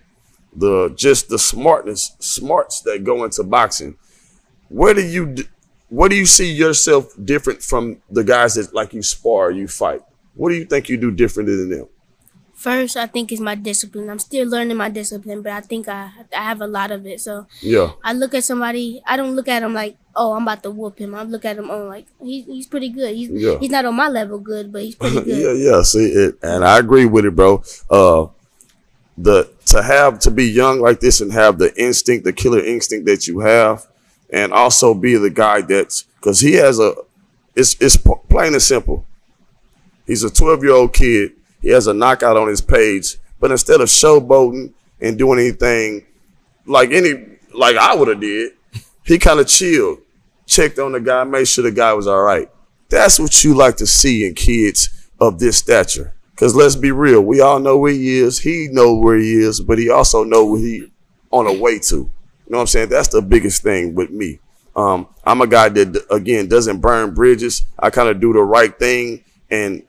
the 0.55 0.93
just 0.95 1.29
the 1.29 1.39
smartness 1.39 2.15
smarts 2.19 2.81
that 2.81 3.03
go 3.03 3.23
into 3.23 3.43
boxing 3.43 3.97
where 4.69 4.93
do 4.93 5.05
you 5.05 5.35
where 5.89 6.07
do 6.07 6.15
you 6.15 6.25
see 6.25 6.51
yourself 6.51 7.13
different 7.25 7.61
from 7.61 8.01
the 8.11 8.23
guys 8.23 8.53
that 8.55 8.73
like 8.73 8.93
you 8.93 9.01
spar, 9.01 9.51
you 9.51 9.67
fight? 9.67 10.01
What 10.35 10.49
do 10.49 10.55
you 10.55 10.65
think 10.65 10.87
you 10.87 10.97
do 10.97 11.11
differently 11.11 11.55
than 11.55 11.69
them? 11.69 11.87
First, 12.59 12.97
I 12.97 13.07
think 13.07 13.31
is 13.31 13.39
my 13.39 13.55
discipline. 13.55 14.09
I'm 14.09 14.19
still 14.19 14.45
learning 14.45 14.75
my 14.75 14.89
discipline, 14.89 15.41
but 15.41 15.53
I 15.53 15.61
think 15.61 15.87
I 15.87 16.11
I 16.35 16.43
have 16.43 16.59
a 16.59 16.67
lot 16.67 16.91
of 16.91 17.07
it. 17.07 17.21
So 17.21 17.47
Yeah, 17.61 17.93
I 18.03 18.11
look 18.11 18.33
at 18.35 18.43
somebody. 18.43 19.01
I 19.07 19.15
don't 19.15 19.33
look 19.33 19.47
at 19.47 19.63
him 19.63 19.73
like, 19.73 19.95
oh, 20.13 20.33
I'm 20.33 20.43
about 20.43 20.63
to 20.63 20.71
whoop 20.71 20.99
him. 20.99 21.15
I 21.15 21.23
look 21.23 21.45
at 21.45 21.57
him 21.57 21.71
on 21.71 21.87
like 21.87 22.07
he, 22.21 22.41
he's 22.41 22.67
pretty 22.67 22.89
good. 22.89 23.15
He's 23.15 23.29
Yeah. 23.29 23.57
he's 23.59 23.71
not 23.71 23.85
on 23.85 23.95
my 23.95 24.09
level 24.09 24.39
good, 24.39 24.73
but 24.73 24.83
he's 24.83 24.95
pretty 24.95 25.21
good. 25.23 25.39
yeah, 25.39 25.71
yeah. 25.71 25.81
See 25.83 26.03
it, 26.11 26.35
and 26.43 26.65
I 26.65 26.79
agree 26.79 27.05
with 27.05 27.23
it, 27.23 27.33
bro. 27.33 27.63
Uh, 27.89 28.27
the 29.17 29.49
to 29.67 29.81
have 29.81 30.19
to 30.19 30.31
be 30.31 30.43
young 30.45 30.81
like 30.81 30.99
this 30.99 31.21
and 31.21 31.31
have 31.31 31.59
the 31.59 31.71
instinct, 31.81 32.25
the 32.25 32.33
killer 32.33 32.59
instinct 32.59 33.05
that 33.05 33.25
you 33.25 33.39
have, 33.39 33.87
and 34.31 34.51
also 34.51 34.93
be 34.93 35.15
the 35.15 35.29
guy 35.29 35.61
that's 35.61 36.03
because 36.19 36.41
he 36.41 36.55
has 36.55 36.77
a, 36.77 36.93
it's 37.55 37.77
it's 37.79 37.95
plain 37.95 38.51
and 38.51 38.61
simple. 38.61 39.05
He's 40.05 40.25
a 40.25 40.29
12 40.29 40.63
year 40.63 40.73
old 40.73 40.91
kid. 40.93 41.38
He 41.61 41.69
has 41.69 41.87
a 41.87 41.93
knockout 41.93 42.37
on 42.37 42.47
his 42.47 42.61
page, 42.61 43.17
but 43.39 43.51
instead 43.51 43.81
of 43.81 43.87
showboating 43.87 44.73
and 45.01 45.17
doing 45.17 45.39
anything 45.39 46.05
like 46.65 46.91
any 46.91 47.25
like 47.53 47.75
I 47.75 47.95
would 47.95 48.07
have 48.07 48.21
did, 48.21 48.53
he 49.03 49.17
kind 49.17 49.39
of 49.39 49.47
chilled, 49.47 49.99
checked 50.45 50.79
on 50.79 50.91
the 50.91 50.99
guy, 50.99 51.23
made 51.23 51.47
sure 51.47 51.63
the 51.63 51.71
guy 51.71 51.93
was 51.93 52.07
all 52.07 52.21
right. 52.21 52.49
That's 52.89 53.19
what 53.19 53.43
you 53.43 53.53
like 53.53 53.77
to 53.77 53.87
see 53.87 54.25
in 54.25 54.33
kids 54.33 55.09
of 55.19 55.39
this 55.39 55.57
stature. 55.57 56.13
Cause 56.35 56.55
let's 56.55 56.75
be 56.75 56.91
real, 56.91 57.21
we 57.21 57.41
all 57.41 57.59
know 57.59 57.77
where 57.77 57.91
he 57.91 58.19
is. 58.19 58.39
He 58.39 58.69
know 58.71 58.95
where 58.95 59.17
he 59.17 59.33
is, 59.33 59.59
but 59.59 59.77
he 59.77 59.89
also 59.89 60.23
know 60.23 60.45
where 60.45 60.61
he 60.61 60.89
on 61.31 61.47
a 61.47 61.53
way 61.53 61.79
to. 61.79 61.95
You 61.95 62.11
know 62.47 62.57
what 62.57 62.61
I'm 62.61 62.67
saying? 62.67 62.89
That's 62.89 63.09
the 63.09 63.21
biggest 63.21 63.61
thing 63.61 63.93
with 63.93 64.09
me. 64.09 64.39
Um, 64.75 65.07
I'm 65.25 65.41
a 65.41 65.47
guy 65.47 65.69
that 65.69 66.05
again 66.09 66.47
doesn't 66.47 66.79
burn 66.79 67.13
bridges. 67.13 67.63
I 67.77 67.89
kind 67.89 68.07
of 68.07 68.21
do 68.21 68.31
the 68.31 68.41
right 68.41 68.77
thing, 68.79 69.23
and 69.51 69.83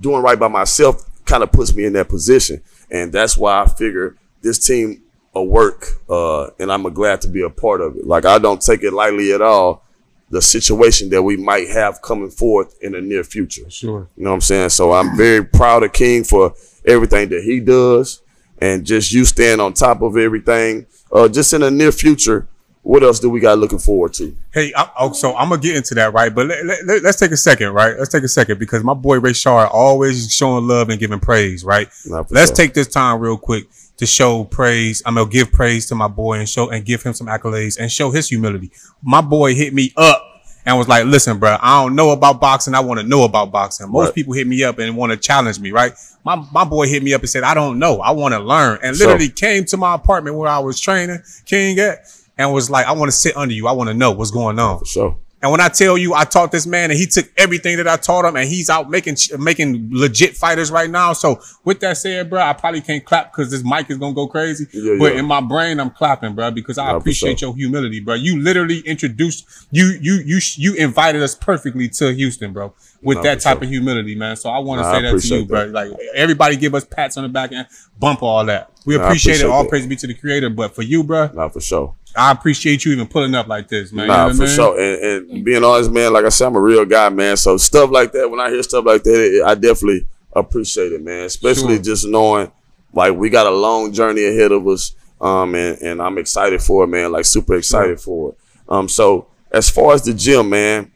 doing 0.00 0.22
right 0.22 0.38
by 0.38 0.48
myself 0.48 1.08
kind 1.24 1.42
of 1.42 1.52
puts 1.52 1.74
me 1.74 1.84
in 1.84 1.92
that 1.94 2.08
position. 2.08 2.62
And 2.90 3.12
that's 3.12 3.36
why 3.36 3.62
I 3.62 3.66
figure 3.66 4.16
this 4.42 4.64
team 4.64 5.02
will 5.34 5.48
work. 5.48 5.86
Uh, 6.08 6.50
and 6.58 6.70
I'm 6.70 6.82
glad 6.94 7.20
to 7.22 7.28
be 7.28 7.42
a 7.42 7.50
part 7.50 7.80
of 7.80 7.96
it. 7.96 8.06
Like 8.06 8.24
I 8.24 8.38
don't 8.38 8.62
take 8.62 8.82
it 8.82 8.92
lightly 8.92 9.32
at 9.32 9.42
all. 9.42 9.82
The 10.28 10.42
situation 10.42 11.10
that 11.10 11.22
we 11.22 11.36
might 11.36 11.68
have 11.68 12.02
coming 12.02 12.30
forth 12.30 12.76
in 12.82 12.92
the 12.92 13.00
near 13.00 13.22
future. 13.22 13.70
Sure. 13.70 14.08
You 14.16 14.24
know 14.24 14.30
what 14.30 14.34
I'm 14.34 14.40
saying? 14.40 14.70
So 14.70 14.92
I'm 14.92 15.16
very 15.16 15.44
proud 15.44 15.84
of 15.84 15.92
King 15.92 16.24
for 16.24 16.52
everything 16.84 17.28
that 17.28 17.42
he 17.44 17.60
does 17.60 18.22
and 18.58 18.84
just 18.84 19.12
you 19.12 19.24
staying 19.24 19.60
on 19.60 19.72
top 19.72 20.02
of 20.02 20.16
everything. 20.16 20.86
Uh, 21.12 21.28
just 21.28 21.52
in 21.52 21.60
the 21.60 21.70
near 21.70 21.92
future, 21.92 22.48
what 22.86 23.02
else 23.02 23.18
do 23.18 23.28
we 23.28 23.40
got 23.40 23.58
looking 23.58 23.80
forward 23.80 24.14
to? 24.14 24.32
Hey, 24.54 24.72
I, 24.76 24.88
oh, 25.00 25.12
so 25.12 25.34
I'm 25.36 25.48
gonna 25.48 25.60
get 25.60 25.74
into 25.74 25.92
that, 25.96 26.12
right? 26.12 26.32
But 26.32 26.46
let, 26.46 26.64
let, 26.86 27.02
let's 27.02 27.18
take 27.18 27.32
a 27.32 27.36
second, 27.36 27.72
right? 27.72 27.98
Let's 27.98 28.10
take 28.12 28.22
a 28.22 28.28
second 28.28 28.60
because 28.60 28.84
my 28.84 28.94
boy 28.94 29.18
Ray 29.18 29.32
Shard 29.32 29.70
always 29.72 30.32
showing 30.32 30.68
love 30.68 30.88
and 30.88 31.00
giving 31.00 31.18
praise, 31.18 31.64
right? 31.64 31.88
Let's 32.30 32.50
sure. 32.50 32.54
take 32.54 32.74
this 32.74 32.86
time 32.86 33.18
real 33.18 33.38
quick 33.38 33.64
to 33.96 34.06
show 34.06 34.44
praise. 34.44 35.02
I'm 35.04 35.16
gonna 35.16 35.28
give 35.28 35.50
praise 35.50 35.86
to 35.86 35.96
my 35.96 36.06
boy 36.06 36.38
and 36.38 36.48
show 36.48 36.70
and 36.70 36.84
give 36.84 37.02
him 37.02 37.12
some 37.12 37.26
accolades 37.26 37.76
and 37.76 37.90
show 37.90 38.12
his 38.12 38.28
humility. 38.28 38.70
My 39.02 39.20
boy 39.20 39.56
hit 39.56 39.74
me 39.74 39.92
up 39.96 40.22
and 40.64 40.78
was 40.78 40.86
like, 40.86 41.06
"Listen, 41.06 41.38
bro, 41.38 41.56
I 41.60 41.82
don't 41.82 41.96
know 41.96 42.10
about 42.10 42.40
boxing. 42.40 42.74
I 42.74 42.80
want 42.80 43.00
to 43.00 43.06
know 43.06 43.24
about 43.24 43.50
boxing." 43.50 43.90
Most 43.90 44.06
Right. 44.06 44.14
people 44.14 44.32
hit 44.32 44.46
me 44.46 44.62
up 44.62 44.78
and 44.78 44.96
want 44.96 45.10
to 45.10 45.16
challenge 45.16 45.58
me, 45.58 45.72
right? 45.72 45.92
My 46.24 46.36
my 46.52 46.62
boy 46.62 46.86
hit 46.86 47.02
me 47.02 47.14
up 47.14 47.20
and 47.22 47.30
said, 47.30 47.42
"I 47.42 47.54
don't 47.54 47.80
know. 47.80 47.98
I 48.00 48.12
want 48.12 48.32
to 48.34 48.38
learn." 48.38 48.78
And 48.80 48.96
So- 48.96 49.06
literally 49.06 49.28
came 49.28 49.64
to 49.64 49.76
my 49.76 49.96
apartment 49.96 50.36
where 50.36 50.48
I 50.48 50.60
was 50.60 50.78
training 50.78 51.20
King 51.46 51.80
at. 51.80 52.06
And 52.38 52.52
was 52.52 52.68
like, 52.68 52.86
I 52.86 52.92
want 52.92 53.10
to 53.10 53.16
sit 53.16 53.36
under 53.36 53.54
you. 53.54 53.66
I 53.66 53.72
want 53.72 53.88
to 53.88 53.94
know 53.94 54.10
what's 54.10 54.30
going 54.30 54.58
on. 54.58 54.78
For 54.80 54.84
sure. 54.84 55.18
And 55.42 55.52
when 55.52 55.60
I 55.60 55.68
tell 55.68 55.98
you, 55.98 56.14
I 56.14 56.24
taught 56.24 56.50
this 56.50 56.66
man, 56.66 56.90
and 56.90 56.98
he 56.98 57.06
took 57.06 57.30
everything 57.36 57.76
that 57.76 57.86
I 57.86 57.96
taught 57.96 58.24
him, 58.24 58.36
and 58.36 58.48
he's 58.48 58.70
out 58.70 58.88
making 58.88 59.16
making 59.38 59.90
legit 59.92 60.34
fighters 60.34 60.70
right 60.70 60.88
now. 60.88 61.12
So 61.12 61.40
with 61.62 61.80
that 61.80 61.98
said, 61.98 62.30
bro, 62.30 62.40
I 62.40 62.54
probably 62.54 62.80
can't 62.80 63.04
clap 63.04 63.32
because 63.32 63.50
this 63.50 63.62
mic 63.62 63.90
is 63.90 63.98
gonna 63.98 64.14
go 64.14 64.26
crazy. 64.26 64.66
Yeah, 64.72 64.96
but 64.98 65.12
yeah. 65.12 65.20
in 65.20 65.26
my 65.26 65.42
brain, 65.42 65.78
I'm 65.78 65.90
clapping, 65.90 66.34
bro, 66.34 66.50
because 66.52 66.78
I 66.78 66.96
appreciate 66.96 67.42
your 67.42 67.54
humility, 67.54 68.00
bro. 68.00 68.14
You 68.14 68.40
literally 68.40 68.80
introduced 68.80 69.46
you 69.70 69.98
you 70.00 70.22
you 70.24 70.40
you 70.56 70.74
invited 70.74 71.22
us 71.22 71.34
perfectly 71.34 71.90
to 71.90 72.14
Houston, 72.14 72.54
bro, 72.54 72.72
with 73.02 73.22
that 73.22 73.40
type 73.40 73.60
of 73.60 73.68
humility, 73.68 74.14
man. 74.14 74.36
So 74.36 74.48
I 74.48 74.58
want 74.58 74.80
to 74.80 74.82
Nah, 74.84 74.92
say 74.94 75.02
that 75.02 75.20
to 75.20 75.28
you, 75.28 75.42
appreciate 75.42 75.48
bro. 75.48 75.64
Like 75.66 75.92
everybody, 76.14 76.56
give 76.56 76.74
us 76.74 76.84
pats 76.86 77.18
on 77.18 77.24
the 77.24 77.28
back 77.28 77.52
and 77.52 77.66
bump 77.98 78.22
all 78.22 78.42
that. 78.46 78.70
We 78.86 78.96
Nah, 78.96 79.02
I 79.02 79.06
appreciate, 79.06 79.40
it. 79.40 79.46
All 79.46 79.62
that. 79.64 79.68
praise 79.68 79.86
be 79.86 79.96
to 79.96 80.06
the 80.06 80.14
Creator. 80.14 80.50
But 80.50 80.74
for 80.74 80.82
you, 80.82 81.02
bro, 81.04 81.30
Not 81.34 81.52
for 81.52 81.60
sure. 81.60 81.94
I 82.16 82.30
appreciate 82.32 82.84
you 82.86 82.92
even 82.92 83.06
pulling 83.06 83.34
up 83.34 83.46
like 83.46 83.68
this, 83.68 83.92
man. 83.92 84.04
You 84.04 84.08
know 84.08 84.16
Nah, 84.16 84.26
I 84.28 84.32
for 84.32 84.38
mean? 84.44 84.48
sure. 84.48 84.80
And, 84.80 85.30
and 85.32 85.44
being 85.44 85.62
honest, 85.64 85.90
man, 85.90 86.12
like 86.14 86.24
I 86.24 86.30
said, 86.30 86.46
I'm 86.46 86.56
a 86.56 86.60
real 86.60 86.84
guy, 86.86 87.08
man. 87.10 87.36
So 87.36 87.56
stuff 87.58 87.90
like 87.90 88.12
that, 88.12 88.30
when 88.30 88.40
I 88.40 88.48
hear 88.48 88.62
stuff 88.62 88.86
like 88.86 89.02
that, 89.02 89.20
it, 89.20 89.44
I 89.44 89.54
definitely 89.54 90.06
appreciate 90.32 90.92
it, 90.92 91.02
man. 91.04 91.24
Especially 91.24 91.74
Sure. 91.74 91.82
just 91.82 92.06
knowing 92.06 92.50
like 92.94 93.14
we 93.14 93.28
got 93.28 93.46
a 93.46 93.50
long 93.50 93.92
journey 93.92 94.24
ahead 94.24 94.52
of 94.52 94.66
us. 94.66 94.94
Um, 95.20 95.54
and, 95.54 95.78
and 95.82 96.00
I'm 96.00 96.16
excited 96.18 96.62
for 96.62 96.84
it, 96.84 96.86
man. 96.88 97.12
Like 97.12 97.24
super 97.26 97.54
excited 97.56 98.00
for 98.00 98.30
it. 98.30 98.38
Um, 98.68 98.88
so 98.88 99.26
as 99.50 99.68
far 99.68 99.92
as 99.94 100.02
the 100.02 100.14
gym, 100.14 100.48
man, 100.50 100.92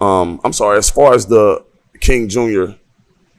um, 0.00 0.40
I'm 0.44 0.52
sorry, 0.52 0.78
as 0.78 0.90
far 0.90 1.14
as 1.14 1.26
the 1.26 1.64
King 2.00 2.28
Jr., 2.28 2.72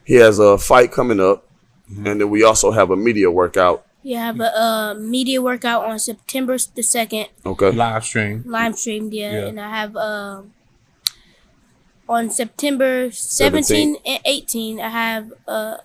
he 0.04 0.14
has 0.14 0.38
a 0.38 0.56
fight 0.56 0.92
coming 0.92 1.20
up, 1.20 1.45
Mm-hmm. 1.90 2.06
and 2.06 2.20
then 2.20 2.30
we 2.30 2.42
also 2.42 2.70
have 2.72 2.90
a 2.90 2.96
media 2.96 3.30
workout. 3.30 3.84
You 4.02 4.16
have 4.18 4.38
a 4.40 4.50
uh, 4.60 4.94
media 4.94 5.42
workout 5.42 5.84
on 5.84 5.98
September 5.98 6.56
the 6.74 6.82
second, 6.82 7.26
Okay. 7.44 7.70
Live 7.72 8.04
stream. 8.04 8.44
live 8.46 8.76
streamed, 8.78 9.12
yeah, 9.12 9.32
Yeah. 9.32 9.46
and 9.46 9.60
I 9.60 9.70
have 9.70 9.96
um 9.96 10.52
on 12.08 12.30
September 12.30 13.10
17 13.10 13.96
and 14.06 14.20
18, 14.24 14.80
I 14.80 14.88
have 14.88 15.32
uh, 15.48 15.76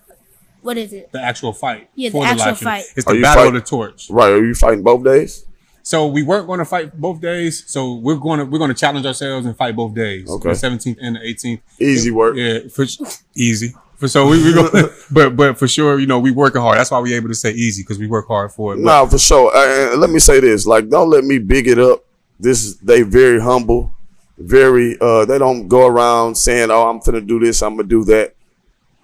what 0.62 0.76
is 0.78 0.92
it? 0.92 1.10
the 1.10 1.20
actual 1.20 1.52
fight. 1.52 1.90
Yeah, 1.96 2.10
the 2.10 2.18
for 2.18 2.24
actual 2.24 2.46
live 2.46 2.56
stream. 2.56 2.66
fight. 2.70 2.84
It's 2.96 3.06
Are 3.06 3.14
the 3.14 3.22
battle 3.22 3.42
fight- 3.44 3.48
of 3.48 3.54
the 3.54 3.60
torch. 3.68 4.08
Right. 4.10 4.30
Are 4.30 4.44
you 4.44 4.54
fighting 4.54 4.82
both 4.84 5.02
days? 5.04 5.44
So 5.84 6.06
we 6.06 6.22
weren't 6.22 6.46
going 6.46 6.60
to 6.60 6.64
fight 6.64 6.96
both 6.96 7.20
days. 7.20 7.64
So 7.66 7.94
we're 7.94 8.14
going 8.14 8.38
to 8.38 8.44
we're 8.46 8.58
going 8.58 8.70
to 8.70 8.74
challenge 8.78 9.04
ourselves 9.04 9.46
and 9.46 9.56
fight 9.56 9.74
both 9.74 9.94
days. 9.96 10.30
Okay. 10.30 10.50
The 10.50 10.54
17th 10.54 10.98
and 11.00 11.16
the 11.16 11.20
18th. 11.20 11.60
Easy 11.80 12.12
work. 12.12 12.36
Yeah, 12.36 12.68
for 12.72 12.86
easy. 13.34 13.74
For 14.02 14.08
so 14.08 14.26
we, 14.26 14.42
we 14.42 14.52
go, 14.52 14.68
but 15.12 15.36
but 15.36 15.56
for 15.56 15.68
sure, 15.68 16.00
you 16.00 16.08
know, 16.08 16.18
we 16.18 16.32
working 16.32 16.60
hard. 16.60 16.76
That's 16.76 16.90
why 16.90 16.98
we 16.98 17.14
able 17.14 17.28
to 17.28 17.36
say 17.36 17.52
easy 17.52 17.84
because 17.84 18.00
we 18.00 18.08
work 18.08 18.26
hard 18.26 18.50
for 18.50 18.74
it. 18.74 18.80
No, 18.80 19.06
for 19.06 19.16
sure. 19.16 19.52
Uh, 19.54 19.96
let 19.96 20.10
me 20.10 20.18
say 20.18 20.40
this: 20.40 20.66
like, 20.66 20.88
don't 20.88 21.08
let 21.08 21.22
me 21.22 21.38
big 21.38 21.68
it 21.68 21.78
up. 21.78 22.04
This 22.40 22.64
is 22.64 22.78
they 22.78 23.02
very 23.02 23.40
humble, 23.40 23.94
very. 24.36 24.98
uh 25.00 25.24
They 25.24 25.38
don't 25.38 25.68
go 25.68 25.86
around 25.86 26.34
saying, 26.34 26.72
"Oh, 26.72 26.90
I'm 26.90 26.98
finna 26.98 27.24
do 27.24 27.38
this. 27.38 27.62
I'm 27.62 27.76
gonna 27.76 27.88
do 27.88 28.02
that." 28.06 28.34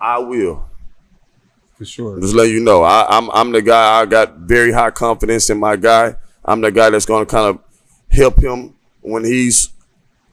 I 0.01 0.19
will. 0.19 0.69
for 1.77 1.85
sure. 1.85 2.21
Just 2.21 2.35
let 2.35 2.51
you 2.51 2.59
know, 2.59 2.83
I, 2.83 3.07
I'm 3.09 3.31
I'm 3.31 3.53
the 3.53 3.63
guy. 3.63 4.01
I 4.01 4.05
got 4.05 4.35
very 4.39 4.73
high 4.73 4.91
confidence 4.91 5.49
in 5.49 5.61
my 5.61 5.77
guy. 5.77 6.17
I'm 6.45 6.61
the 6.61 6.73
guy 6.73 6.91
that's 6.91 7.07
gonna 7.07 7.25
kind 7.25 7.47
of 7.47 7.61
help 8.11 8.43
him 8.43 8.75
when 9.01 9.25
he's 9.25 9.69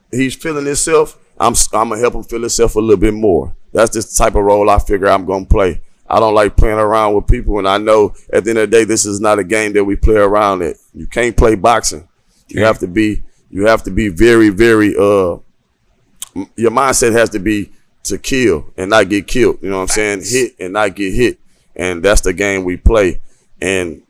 he's 0.09 0.33
feeling 0.33 0.65
himself. 0.65 1.19
I'm 1.39 1.53
I'm 1.71 1.89
gonna 1.89 1.99
help 1.99 2.15
him 2.15 2.23
feel 2.23 2.39
himself 2.39 2.75
a 2.75 2.79
little 2.79 2.97
bit 2.97 3.13
more. 3.13 3.55
That's 3.75 3.93
the 3.93 4.23
type 4.23 4.35
of 4.35 4.43
role 4.43 4.69
I 4.69 4.79
figure 4.79 5.09
I'm 5.09 5.25
gonna 5.25 5.45
play. 5.45 5.81
I 6.07 6.19
don't 6.19 6.33
like 6.33 6.55
playing 6.55 6.77
around 6.77 7.13
with 7.15 7.27
people, 7.27 7.59
and 7.59 7.67
I 7.67 7.77
know 7.77 8.13
at 8.31 8.45
the 8.45 8.51
end 8.51 8.59
of 8.59 8.71
the 8.71 8.77
day, 8.77 8.83
this 8.85 9.05
is 9.05 9.19
not 9.19 9.37
a 9.37 9.43
game 9.43 9.73
that 9.73 9.83
we 9.83 9.97
play 9.97 10.15
around 10.15 10.61
at. 10.61 10.77
You 10.93 11.07
can't 11.07 11.35
play 11.35 11.55
boxing. 11.55 12.07
You 12.47 12.63
have 12.63 12.79
to 12.79 12.87
be 12.87 13.23
you 13.49 13.65
have 13.65 13.83
to 13.83 13.91
be 13.91 14.07
very 14.07 14.49
very 14.49 14.95
uh 14.95 15.37
your 16.55 16.71
mindset 16.71 17.11
has 17.13 17.29
to 17.31 17.39
be 17.39 17.71
to 18.03 18.17
kill 18.17 18.71
and 18.77 18.91
not 18.91 19.09
get 19.09 19.27
killed. 19.27 19.59
You 19.61 19.69
know 19.69 19.77
what 19.77 19.83
I'm 19.83 19.87
saying? 19.89 20.21
Hit 20.23 20.55
and 20.59 20.73
not 20.73 20.95
get 20.95 21.13
hit. 21.13 21.39
And 21.75 22.01
that's 22.01 22.21
the 22.21 22.33
game 22.33 22.63
we 22.63 22.77
play. 22.77 23.19
And 23.61 24.03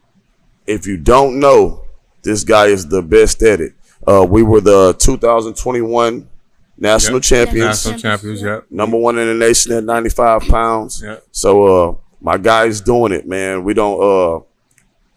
if 0.68 0.86
you 0.86 0.98
don't 0.98 1.40
know, 1.40 1.86
this 2.22 2.44
guy 2.44 2.68
is 2.68 2.88
the 2.88 3.02
best 3.02 3.42
at 3.42 3.62
it. 3.62 3.74
Uh, 4.06 4.26
we 4.30 4.44
were 4.44 4.62
the 4.62 4.94
2021 5.00 6.30
national 6.78 7.16
Yep. 7.18 7.24
champions, 7.24 7.86
National 7.86 8.00
champions. 8.00 8.42
Yeah. 8.42 8.60
number 8.70 8.98
one 8.98 9.18
in 9.18 9.28
the 9.28 9.34
nation 9.34 9.72
at 9.74 9.84
95 9.84 10.42
pounds. 10.44 11.02
Yeah. 11.04 11.18
So 11.32 11.66
uh, 11.90 11.96
my 12.22 12.38
guy's 12.38 12.82
doing 12.82 13.12
it, 13.12 13.28
man. 13.28 13.64
We 13.64 13.74
don't 13.74 14.02
uh, 14.02 14.44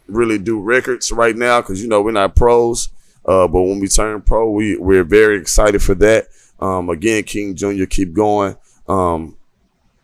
really 0.06 0.38
do 0.38 0.60
records 0.60 1.10
right 1.12 1.36
now 1.36 1.60
because 1.60 1.82
you 1.82 1.88
know 1.88 2.00
we're 2.02 2.12
not 2.12 2.34
pros. 2.36 2.88
Uh, 3.24 3.46
but 3.46 3.60
when 3.62 3.78
we 3.78 3.88
turn 3.88 4.22
pro, 4.22 4.50
we 4.50 4.76
we're 4.78 5.04
very 5.04 5.38
excited 5.40 5.82
for 5.82 5.94
that. 5.96 6.28
Um, 6.60 6.88
again, 6.88 7.22
King 7.24 7.54
Junior, 7.54 7.86
keep 7.86 8.12
going. 8.14 8.56
Um, 8.88 9.36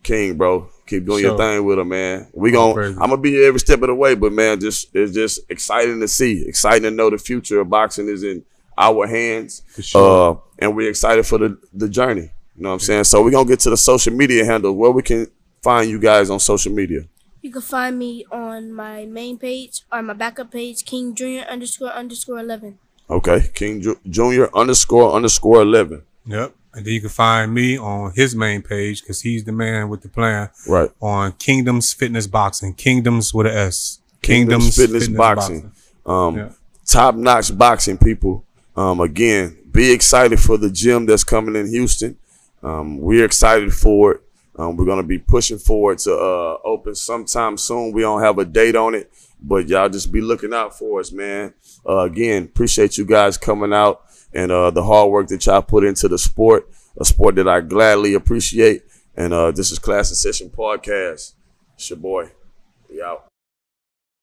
King, 0.03 0.37
bro, 0.37 0.69
keep 0.87 1.07
doing 1.07 1.23
your 1.25 1.37
thing 1.39 1.65
with 1.65 1.79
him, 1.79 1.89
man. 1.89 2.29
We 2.35 2.51
gon' 2.51 2.79
I'm 2.79 2.97
gonna 2.97 3.17
be 3.17 3.31
here 3.31 3.49
every 3.49 3.61
step 3.61 3.81
of 3.81 3.87
the 3.89 3.95
way, 3.95 4.15
but 4.15 4.33
man, 4.33 4.61
just 4.61 4.95
it's 4.95 5.15
just 5.15 5.41
exciting 5.49 6.01
to 6.01 6.09
see, 6.09 6.45
exciting 6.47 6.83
to 6.83 6.91
know 6.91 7.09
the 7.09 7.17
future 7.17 7.61
of 7.61 7.71
boxing 7.71 8.09
is 8.09 8.23
in 8.23 8.45
our 8.77 9.07
hands. 9.07 9.63
For 9.69 9.83
sure. 9.83 10.31
Uh, 10.33 10.39
and 10.59 10.77
we're 10.77 10.91
excited 10.91 11.27
for 11.27 11.39
the 11.39 11.59
the 11.73 11.89
journey. 11.89 12.31
You 12.57 12.63
know 12.63 12.69
what 12.71 12.75
I'm 12.75 12.81
saying? 12.81 13.05
So 13.05 13.23
we're 13.23 13.31
gonna 13.33 13.49
get 13.49 13.61
to 13.61 13.71
the 13.71 13.77
social 13.77 14.13
media 14.13 14.45
handle 14.45 14.73
where 14.77 14.91
we 14.91 15.03
can 15.03 15.27
find 15.63 15.91
you 15.91 15.99
guys 15.99 16.31
on 16.31 16.39
social 16.41 16.73
media. 16.73 17.05
You 17.43 17.51
can 17.51 17.63
find 17.63 17.99
me 17.99 18.25
on 18.31 18.73
my 18.73 19.05
main 19.07 19.37
page 19.39 19.83
or 19.93 20.03
my 20.03 20.15
backup 20.15 20.51
page, 20.53 20.85
King 20.85 21.15
Junior 21.15 21.43
underscore 21.43 21.91
underscore 21.91 22.39
eleven. 22.39 22.79
Okay, 23.11 23.51
King 23.55 23.83
Ju- 23.83 24.01
Junior 24.09 24.49
underscore 24.57 25.13
underscore 25.13 25.61
eleven. 25.63 26.03
Yep. 26.27 26.55
And 26.73 26.85
then 26.87 26.93
you 26.95 27.01
can 27.01 27.11
find 27.11 27.53
me 27.55 27.77
on 27.79 28.13
his 28.15 28.35
main 28.35 28.63
page 28.63 29.03
because 29.03 29.21
he's 29.21 29.45
the 29.45 29.53
man 29.53 29.89
with 29.89 30.03
the 30.03 30.09
plan 30.09 30.49
Right. 30.67 30.91
on 31.01 31.33
Kingdoms 31.33 31.93
Fitness 31.93 32.27
Boxing. 32.27 32.73
Kingdoms 32.75 33.33
with 33.35 33.47
a 33.47 33.55
S. 33.55 34.01
Kingdoms 34.23 34.75
Fitness 34.75 35.07
Boxing. 35.07 35.71
Um, 36.07 36.37
Yeah. 36.37 36.49
top 36.87 37.15
notch 37.15 37.57
boxing 37.57 37.99
people. 37.99 38.45
Um, 38.77 39.01
again, 39.01 39.59
be 39.71 39.93
excited 39.93 40.41
for 40.41 40.57
the 40.57 40.71
gym 40.71 41.07
that's 41.07 41.25
coming 41.25 41.57
in 41.57 41.69
Houston. 41.69 42.17
Um, 42.63 42.99
we're 42.99 43.25
excited 43.25 43.73
for 43.73 44.15
it. 44.15 44.21
Um, 44.57 44.77
we're 44.77 44.87
gonna 44.87 45.03
be 45.03 45.19
pushing 45.19 45.59
forward 45.59 45.99
to 46.01 46.15
uh, 46.15 46.59
open 46.65 46.95
sometime 46.95 47.57
soon. 47.57 47.93
We 47.93 48.03
don't 48.03 48.23
have 48.23 48.39
a 48.39 48.45
date 48.45 48.77
on 48.77 48.95
it, 48.95 49.13
but 49.41 49.69
y'all 49.69 49.89
just 49.89 50.13
be 50.13 50.21
looking 50.21 50.55
out 50.55 50.79
for 50.79 51.01
us, 51.01 51.11
man. 51.11 51.55
Uh, 51.87 52.01
again, 52.01 52.45
appreciate 52.45 52.97
you 52.97 53.05
guys 53.05 53.37
coming 53.37 53.73
out 53.73 54.03
and 54.33 54.53
uh, 54.53 54.71
the 54.71 54.83
hard 54.83 55.11
work 55.11 55.29
that 55.29 55.45
y'all 55.47 55.63
put 55.63 55.85
into 55.85 56.09
the 56.09 56.19
sport, 56.19 56.69
a 56.99 57.05
sport 57.05 57.35
that 57.37 57.49
I 57.49 57.61
gladly 57.61 58.15
appreciate. 58.15 58.85
And 59.17 59.33
uh, 59.33 59.51
this 59.51 59.71
is 59.71 59.79
Klass 59.79 60.11
and 60.11 60.17
Session 60.17 60.51
Podcast. 60.51 61.35
It's 61.75 61.91
your 61.91 61.99
boy. 61.99 62.31
We 62.89 63.03
out. 63.03 63.27